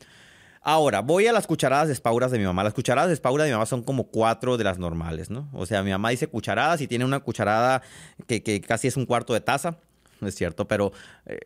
Ahora, 0.61 1.01
voy 1.01 1.27
a 1.27 1.33
las 1.33 1.45
cucharadas 1.45 1.87
de 1.87 1.93
espauras 1.93 2.31
de 2.31 2.39
mi 2.39 2.45
mamá. 2.45 2.63
Las 2.63 2.73
cucharadas 2.73 3.09
de 3.09 3.13
espaura 3.13 3.43
de 3.43 3.51
mi 3.51 3.53
mamá 3.53 3.67
son 3.67 3.83
como 3.83 4.05
cuatro 4.05 4.57
de 4.57 4.63
las 4.63 4.79
normales, 4.79 5.29
¿no? 5.29 5.47
O 5.53 5.67
sea, 5.67 5.83
mi 5.83 5.91
mamá 5.91 6.09
dice 6.09 6.25
cucharadas 6.25 6.81
y 6.81 6.87
tiene 6.87 7.05
una 7.05 7.19
cucharada 7.19 7.83
que, 8.25 8.41
que 8.41 8.61
casi 8.61 8.87
es 8.87 8.97
un 8.97 9.05
cuarto 9.05 9.33
de 9.33 9.41
taza 9.41 9.77
es 10.21 10.35
cierto, 10.35 10.67
pero 10.67 10.91
eh, 11.25 11.39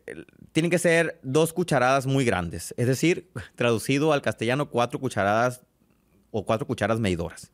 tienen 0.51 0.69
que 0.69 0.79
ser 0.79 1.19
dos 1.23 1.53
cucharadas 1.53 2.05
muy 2.05 2.25
grandes. 2.25 2.73
Es 2.77 2.88
decir, 2.88 3.29
traducido 3.55 4.13
al 4.13 4.21
castellano, 4.21 4.69
cuatro 4.69 4.99
cucharadas 4.99 5.62
o 6.32 6.45
cuatro 6.45 6.67
cucharadas 6.67 6.99
medidoras. 6.99 7.51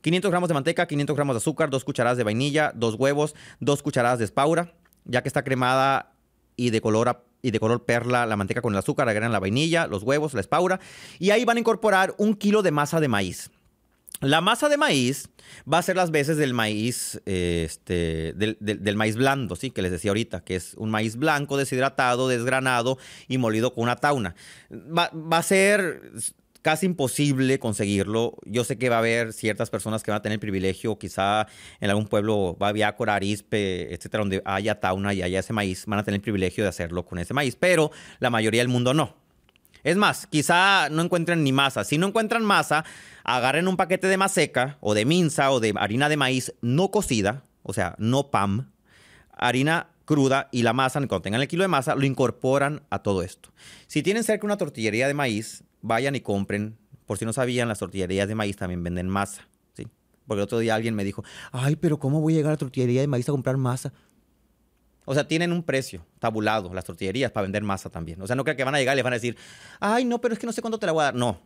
500 0.00 0.30
gramos 0.30 0.48
de 0.48 0.54
manteca, 0.54 0.86
500 0.86 1.14
gramos 1.14 1.34
de 1.34 1.38
azúcar, 1.38 1.68
dos 1.70 1.84
cucharadas 1.84 2.16
de 2.16 2.24
vainilla, 2.24 2.72
dos 2.74 2.94
huevos, 2.94 3.34
dos 3.60 3.82
cucharadas 3.82 4.18
de 4.18 4.24
espaura. 4.24 4.72
Ya 5.04 5.22
que 5.22 5.28
está 5.28 5.44
cremada 5.44 6.12
y 6.56 6.70
de 6.70 6.80
color, 6.80 7.24
y 7.42 7.50
de 7.50 7.60
color 7.60 7.84
perla 7.84 8.26
la 8.26 8.36
manteca 8.36 8.62
con 8.62 8.72
el 8.72 8.78
azúcar, 8.78 9.08
agregan 9.08 9.32
la 9.32 9.40
vainilla, 9.40 9.86
los 9.86 10.02
huevos, 10.02 10.34
la 10.34 10.40
espaura. 10.40 10.80
Y 11.18 11.30
ahí 11.30 11.44
van 11.44 11.56
a 11.56 11.60
incorporar 11.60 12.14
un 12.18 12.34
kilo 12.34 12.62
de 12.62 12.70
masa 12.70 13.00
de 13.00 13.08
maíz. 13.08 13.50
La 14.20 14.42
masa 14.42 14.68
de 14.68 14.76
maíz 14.76 15.30
va 15.70 15.78
a 15.78 15.82
ser 15.82 15.96
las 15.96 16.10
veces 16.10 16.36
del 16.36 16.52
maíz, 16.52 17.22
este, 17.24 18.34
del, 18.34 18.96
maíz 18.96 19.16
blando, 19.16 19.56
¿sí? 19.56 19.70
Que 19.70 19.80
les 19.80 19.90
decía 19.90 20.10
ahorita, 20.10 20.44
que 20.44 20.56
es 20.56 20.74
un 20.74 20.90
maíz 20.90 21.16
blanco, 21.16 21.56
deshidratado, 21.56 22.28
desgranado 22.28 22.98
y 23.28 23.38
molido 23.38 23.72
con 23.72 23.84
una 23.84 23.96
tauna. 23.96 24.34
Va, 24.70 25.10
a 25.30 25.42
ser 25.42 26.12
casi 26.60 26.84
imposible 26.84 27.58
conseguirlo. 27.58 28.36
Yo 28.44 28.64
sé 28.64 28.76
que 28.76 28.90
va 28.90 28.96
a 28.96 28.98
haber 28.98 29.32
ciertas 29.32 29.70
personas 29.70 30.02
que 30.02 30.10
van 30.10 30.18
a 30.18 30.22
tener 30.22 30.34
el 30.34 30.40
privilegio, 30.40 30.98
quizá 30.98 31.46
en 31.80 31.88
algún 31.88 32.06
pueblo, 32.06 32.56
Babiácora, 32.58 33.14
Arispe, 33.14 33.94
etcétera, 33.94 34.20
donde 34.20 34.42
haya 34.44 34.80
tauna 34.80 35.14
y 35.14 35.22
haya 35.22 35.40
ese 35.40 35.54
maíz, 35.54 35.86
van 35.86 35.98
a 35.98 36.04
tener 36.04 36.18
el 36.18 36.22
privilegio 36.22 36.62
de 36.62 36.68
hacerlo 36.68 37.06
con 37.06 37.18
ese 37.18 37.32
maíz, 37.32 37.56
pero 37.58 37.90
la 38.18 38.28
mayoría 38.28 38.60
del 38.60 38.68
mundo 38.68 38.92
no. 38.92 39.19
Es 39.82 39.96
más, 39.96 40.26
quizá 40.26 40.88
no 40.90 41.02
encuentren 41.02 41.42
ni 41.44 41.52
masa. 41.52 41.84
Si 41.84 41.98
no 41.98 42.08
encuentran 42.08 42.44
masa, 42.44 42.84
agarren 43.24 43.68
un 43.68 43.76
paquete 43.76 44.06
de 44.06 44.16
maseca 44.16 44.76
o 44.80 44.94
de 44.94 45.04
minza 45.04 45.50
o 45.50 45.60
de 45.60 45.74
harina 45.76 46.08
de 46.08 46.16
maíz 46.16 46.54
no 46.60 46.90
cocida, 46.90 47.44
o 47.62 47.72
sea, 47.72 47.94
no 47.98 48.30
PAM, 48.30 48.70
harina 49.32 49.88
cruda 50.04 50.48
y 50.50 50.62
la 50.62 50.72
masa, 50.72 50.98
cuando 51.00 51.22
tengan 51.22 51.40
el 51.40 51.48
kilo 51.48 51.62
de 51.62 51.68
masa, 51.68 51.94
lo 51.94 52.04
incorporan 52.04 52.82
a 52.90 52.98
todo 53.00 53.22
esto. 53.22 53.50
Si 53.86 54.02
tienen 54.02 54.24
cerca 54.24 54.44
una 54.44 54.56
tortillería 54.56 55.06
de 55.06 55.14
maíz, 55.14 55.62
vayan 55.82 56.14
y 56.16 56.20
compren. 56.20 56.76
Por 57.06 57.18
si 57.18 57.24
no 57.24 57.32
sabían, 57.32 57.68
las 57.68 57.78
tortillerías 57.78 58.28
de 58.28 58.34
maíz 58.34 58.56
también 58.56 58.82
venden 58.82 59.08
masa. 59.08 59.46
¿sí? 59.74 59.86
Porque 60.26 60.40
el 60.40 60.44
otro 60.44 60.58
día 60.58 60.74
alguien 60.74 60.94
me 60.94 61.04
dijo, 61.04 61.24
ay, 61.52 61.76
pero 61.76 61.98
¿cómo 61.98 62.20
voy 62.20 62.34
a 62.34 62.36
llegar 62.36 62.50
a 62.50 62.54
la 62.54 62.58
tortillería 62.58 63.00
de 63.00 63.06
maíz 63.06 63.28
a 63.28 63.32
comprar 63.32 63.56
masa? 63.56 63.92
O 65.10 65.14
sea, 65.14 65.26
tienen 65.26 65.50
un 65.50 65.64
precio 65.64 66.06
tabulado 66.20 66.72
las 66.72 66.84
tortillerías 66.84 67.32
para 67.32 67.42
vender 67.42 67.64
masa 67.64 67.90
también. 67.90 68.22
O 68.22 68.28
sea, 68.28 68.36
no 68.36 68.44
creo 68.44 68.54
que 68.54 68.62
van 68.62 68.76
a 68.76 68.78
llegar 68.78 68.94
y 68.94 68.98
les 68.98 69.02
van 69.02 69.12
a 69.12 69.16
decir, 69.16 69.36
ay, 69.80 70.04
no, 70.04 70.20
pero 70.20 70.34
es 70.34 70.38
que 70.38 70.46
no 70.46 70.52
sé 70.52 70.60
cuánto 70.60 70.78
te 70.78 70.86
la 70.86 70.92
voy 70.92 71.00
a 71.00 71.04
dar. 71.06 71.16
No, 71.16 71.40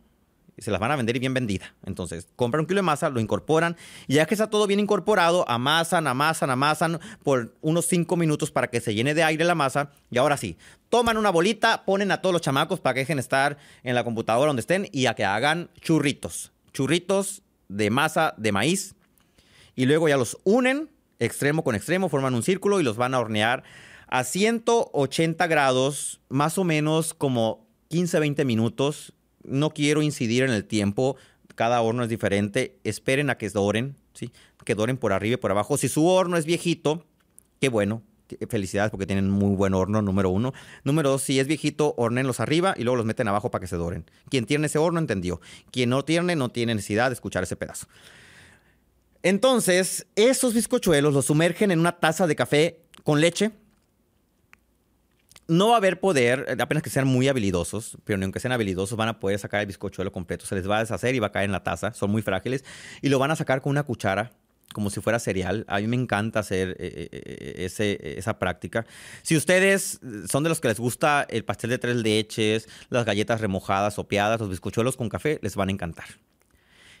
se 0.55 0.69
las 0.69 0.79
van 0.79 0.91
a 0.91 0.95
vender 0.95 1.15
y 1.15 1.19
bien 1.19 1.33
vendida. 1.33 1.73
Entonces, 1.83 2.27
compran 2.35 2.59
un 2.59 2.67
kilo 2.67 2.77
de 2.77 2.83
masa, 2.83 3.09
lo 3.09 3.19
incorporan 3.19 3.75
y 4.05 4.13
ya 4.13 4.27
que 4.27 4.35
está 4.35 4.51
todo 4.51 4.67
bien 4.67 4.79
incorporado, 4.79 5.49
amasan, 5.49 6.05
amasan, 6.05 6.51
amasan 6.51 6.99
por 7.23 7.55
unos 7.61 7.87
5 7.87 8.15
minutos 8.17 8.51
para 8.51 8.67
que 8.67 8.79
se 8.81 8.93
llene 8.93 9.15
de 9.15 9.23
aire 9.23 9.43
la 9.45 9.55
masa. 9.55 9.89
Y 10.11 10.19
ahora 10.19 10.37
sí, 10.37 10.59
toman 10.89 11.17
una 11.17 11.31
bolita, 11.31 11.85
ponen 11.85 12.11
a 12.11 12.21
todos 12.21 12.33
los 12.33 12.43
chamacos 12.43 12.79
para 12.79 12.93
que 12.93 12.99
dejen 12.99 13.17
estar 13.17 13.57
en 13.81 13.95
la 13.95 14.03
computadora 14.03 14.49
donde 14.49 14.59
estén 14.59 14.89
y 14.91 15.07
a 15.07 15.15
que 15.15 15.25
hagan 15.25 15.71
churritos. 15.81 16.51
Churritos 16.71 17.41
de 17.67 17.89
masa 17.89 18.35
de 18.37 18.51
maíz. 18.51 18.93
Y 19.73 19.87
luego 19.87 20.07
ya 20.07 20.17
los 20.17 20.37
unen 20.43 20.93
extremo 21.19 21.63
con 21.63 21.75
extremo, 21.75 22.09
forman 22.09 22.35
un 22.35 22.43
círculo 22.43 22.79
y 22.79 22.83
los 22.83 22.97
van 22.97 23.13
a 23.13 23.19
hornear 23.19 23.63
a 24.07 24.23
180 24.23 25.47
grados, 25.47 26.21
más 26.29 26.57
o 26.57 26.63
menos 26.63 27.13
como 27.13 27.67
15-20 27.89 28.45
minutos 28.45 29.13
no 29.47 29.71
quiero 29.71 30.01
incidir 30.01 30.43
en 30.43 30.51
el 30.51 30.65
tiempo, 30.65 31.17
cada 31.55 31.81
horno 31.81 32.03
es 32.03 32.09
diferente, 32.09 32.77
esperen 32.83 33.29
a 33.29 33.37
que 33.37 33.49
doren, 33.49 33.95
¿sí? 34.13 34.31
que 34.63 34.75
doren 34.75 34.97
por 34.97 35.13
arriba 35.13 35.35
y 35.35 35.37
por 35.37 35.51
abajo. 35.51 35.77
Si 35.77 35.87
su 35.87 36.07
horno 36.07 36.37
es 36.37 36.45
viejito, 36.45 37.05
qué 37.61 37.69
bueno, 37.69 38.01
felicidades 38.49 38.89
porque 38.89 39.05
tienen 39.05 39.29
muy 39.29 39.55
buen 39.55 39.73
horno, 39.73 40.01
número 40.01 40.29
uno. 40.29 40.53
Número 40.83 41.11
dos, 41.11 41.21
si 41.21 41.39
es 41.39 41.47
viejito, 41.47 41.93
hornenlos 41.97 42.39
arriba 42.39 42.73
y 42.77 42.83
luego 42.83 42.97
los 42.97 43.05
meten 43.05 43.27
abajo 43.27 43.51
para 43.51 43.61
que 43.61 43.67
se 43.67 43.75
doren. 43.75 44.05
Quien 44.29 44.45
tiene 44.45 44.65
ese 44.67 44.79
horno 44.79 44.99
entendió. 44.99 45.39
Quien 45.71 45.91
no 45.91 46.03
tiene, 46.03 46.35
no 46.35 46.49
tiene 46.49 46.73
necesidad 46.73 47.09
de 47.09 47.13
escuchar 47.13 47.43
ese 47.43 47.55
pedazo. 47.55 47.87
Entonces, 49.25 50.05
esos 50.15 50.53
bizcochuelos 50.53 51.11
los 51.11 51.25
sumergen 51.25 51.71
en 51.71 51.79
una 51.79 51.93
taza 51.93 52.27
de 52.27 52.35
café 52.35 52.81
con 53.03 53.21
leche 53.21 53.53
no 55.47 55.69
va 55.69 55.73
a 55.73 55.77
haber 55.77 55.99
poder, 55.99 56.45
eh, 56.47 56.55
apenas 56.61 56.83
que 56.83 56.91
sean 56.91 57.07
muy 57.07 57.27
habilidosos, 57.27 57.97
pero 58.03 58.19
ni 58.19 58.23
aunque 58.25 58.39
sean 58.39 58.51
habilidosos 58.51 58.95
van 58.95 59.07
a 59.07 59.19
poder 59.19 59.39
sacar 59.39 59.61
el 59.61 59.65
bizcochuelo 59.65 60.11
completo. 60.11 60.45
Se 60.45 60.53
les 60.53 60.69
va 60.69 60.77
a 60.77 60.81
deshacer 60.81 61.15
y 61.15 61.19
va 61.19 61.27
a 61.27 61.31
caer 61.31 61.45
en 61.45 61.53
la 61.53 61.63
taza. 61.63 61.91
Son 61.93 62.11
muy 62.11 62.21
frágiles. 62.21 62.63
Y 63.01 63.09
lo 63.09 63.17
van 63.17 63.31
a 63.31 63.35
sacar 63.35 63.61
con 63.61 63.71
una 63.71 63.81
cuchara, 63.81 64.31
como 64.73 64.91
si 64.91 65.01
fuera 65.01 65.17
cereal. 65.17 65.65
A 65.67 65.79
mí 65.79 65.87
me 65.87 65.95
encanta 65.95 66.41
hacer 66.41 66.77
eh, 66.79 67.09
eh, 67.11 68.15
esa 68.19 68.37
práctica. 68.37 68.85
Si 69.23 69.35
ustedes 69.35 70.01
son 70.29 70.43
de 70.43 70.49
los 70.49 70.61
que 70.61 70.67
les 70.67 70.79
gusta 70.79 71.25
el 71.27 71.43
pastel 71.43 71.71
de 71.71 71.79
tres 71.79 71.95
leches, 71.95 72.69
las 72.89 73.05
galletas 73.05 73.41
remojadas, 73.41 73.95
sopeadas, 73.95 74.39
los 74.39 74.51
bizcochuelos 74.51 74.95
con 74.95 75.09
café, 75.09 75.39
les 75.41 75.55
van 75.55 75.69
a 75.69 75.71
encantar. 75.71 76.05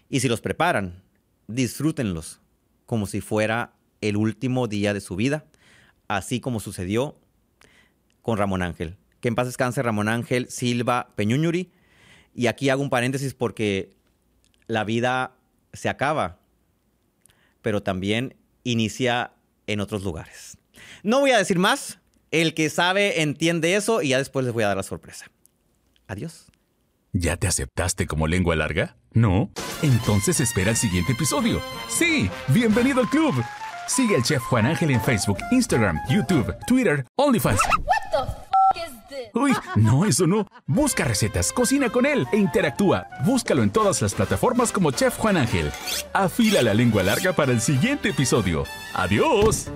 Y 0.09 0.21
si 0.21 0.27
los 0.27 0.41
preparan, 0.41 1.04
disfrútenlos 1.47 2.39
como 2.85 3.07
si 3.07 3.21
fuera 3.21 3.73
el 4.01 4.17
último 4.17 4.67
día 4.67 4.93
de 4.93 5.01
su 5.01 5.15
vida, 5.15 5.45
así 6.07 6.39
como 6.39 6.59
sucedió 6.59 7.17
con 8.21 8.37
Ramón 8.37 8.61
Ángel. 8.61 8.97
Que 9.19 9.27
en 9.27 9.35
paz 9.35 9.47
descanse 9.47 9.81
Ramón 9.81 10.09
Ángel 10.09 10.49
Silva 10.49 11.09
Peñuñuri. 11.15 11.71
Y 12.33 12.47
aquí 12.47 12.69
hago 12.69 12.81
un 12.81 12.89
paréntesis 12.89 13.33
porque 13.33 13.95
la 14.67 14.83
vida 14.83 15.35
se 15.73 15.89
acaba, 15.89 16.39
pero 17.61 17.81
también 17.81 18.35
inicia 18.63 19.33
en 19.67 19.79
otros 19.79 20.03
lugares. 20.03 20.57
No 21.03 21.19
voy 21.19 21.31
a 21.31 21.37
decir 21.37 21.59
más. 21.59 21.99
El 22.31 22.53
que 22.53 22.69
sabe 22.69 23.21
entiende 23.21 23.75
eso 23.75 24.01
y 24.01 24.09
ya 24.09 24.17
después 24.17 24.43
les 24.43 24.53
voy 24.53 24.63
a 24.63 24.67
dar 24.67 24.77
la 24.77 24.83
sorpresa. 24.83 25.27
Adiós. 26.07 26.47
¿Ya 27.13 27.37
te 27.37 27.47
aceptaste 27.47 28.07
como 28.07 28.27
lengua 28.27 28.55
larga? 28.57 28.97
¿No? 29.15 29.49
Entonces 29.81 30.41
espera 30.41 30.71
el 30.71 30.75
siguiente 30.75 31.13
episodio. 31.13 31.61
Sí, 31.87 32.29
bienvenido 32.49 32.99
al 32.99 33.09
club. 33.09 33.33
Sigue 33.87 34.17
al 34.17 34.23
chef 34.23 34.43
Juan 34.43 34.65
Ángel 34.65 34.91
en 34.91 35.01
Facebook, 35.01 35.37
Instagram, 35.51 35.97
YouTube, 36.09 36.53
Twitter, 36.67 37.05
OnlyFans. 37.15 37.61
Uy, 39.33 39.53
no, 39.75 40.03
eso 40.05 40.27
no. 40.27 40.45
Busca 40.67 41.05
recetas, 41.05 41.53
cocina 41.53 41.89
con 41.89 42.05
él 42.05 42.27
e 42.33 42.37
interactúa. 42.37 43.07
Búscalo 43.23 43.63
en 43.63 43.69
todas 43.69 44.01
las 44.01 44.13
plataformas 44.13 44.73
como 44.73 44.91
Chef 44.91 45.17
Juan 45.17 45.37
Ángel. 45.37 45.71
Afila 46.11 46.61
la 46.61 46.73
lengua 46.73 47.01
larga 47.01 47.31
para 47.31 47.53
el 47.53 47.61
siguiente 47.61 48.09
episodio. 48.09 48.65
¡Adiós! 48.93 49.69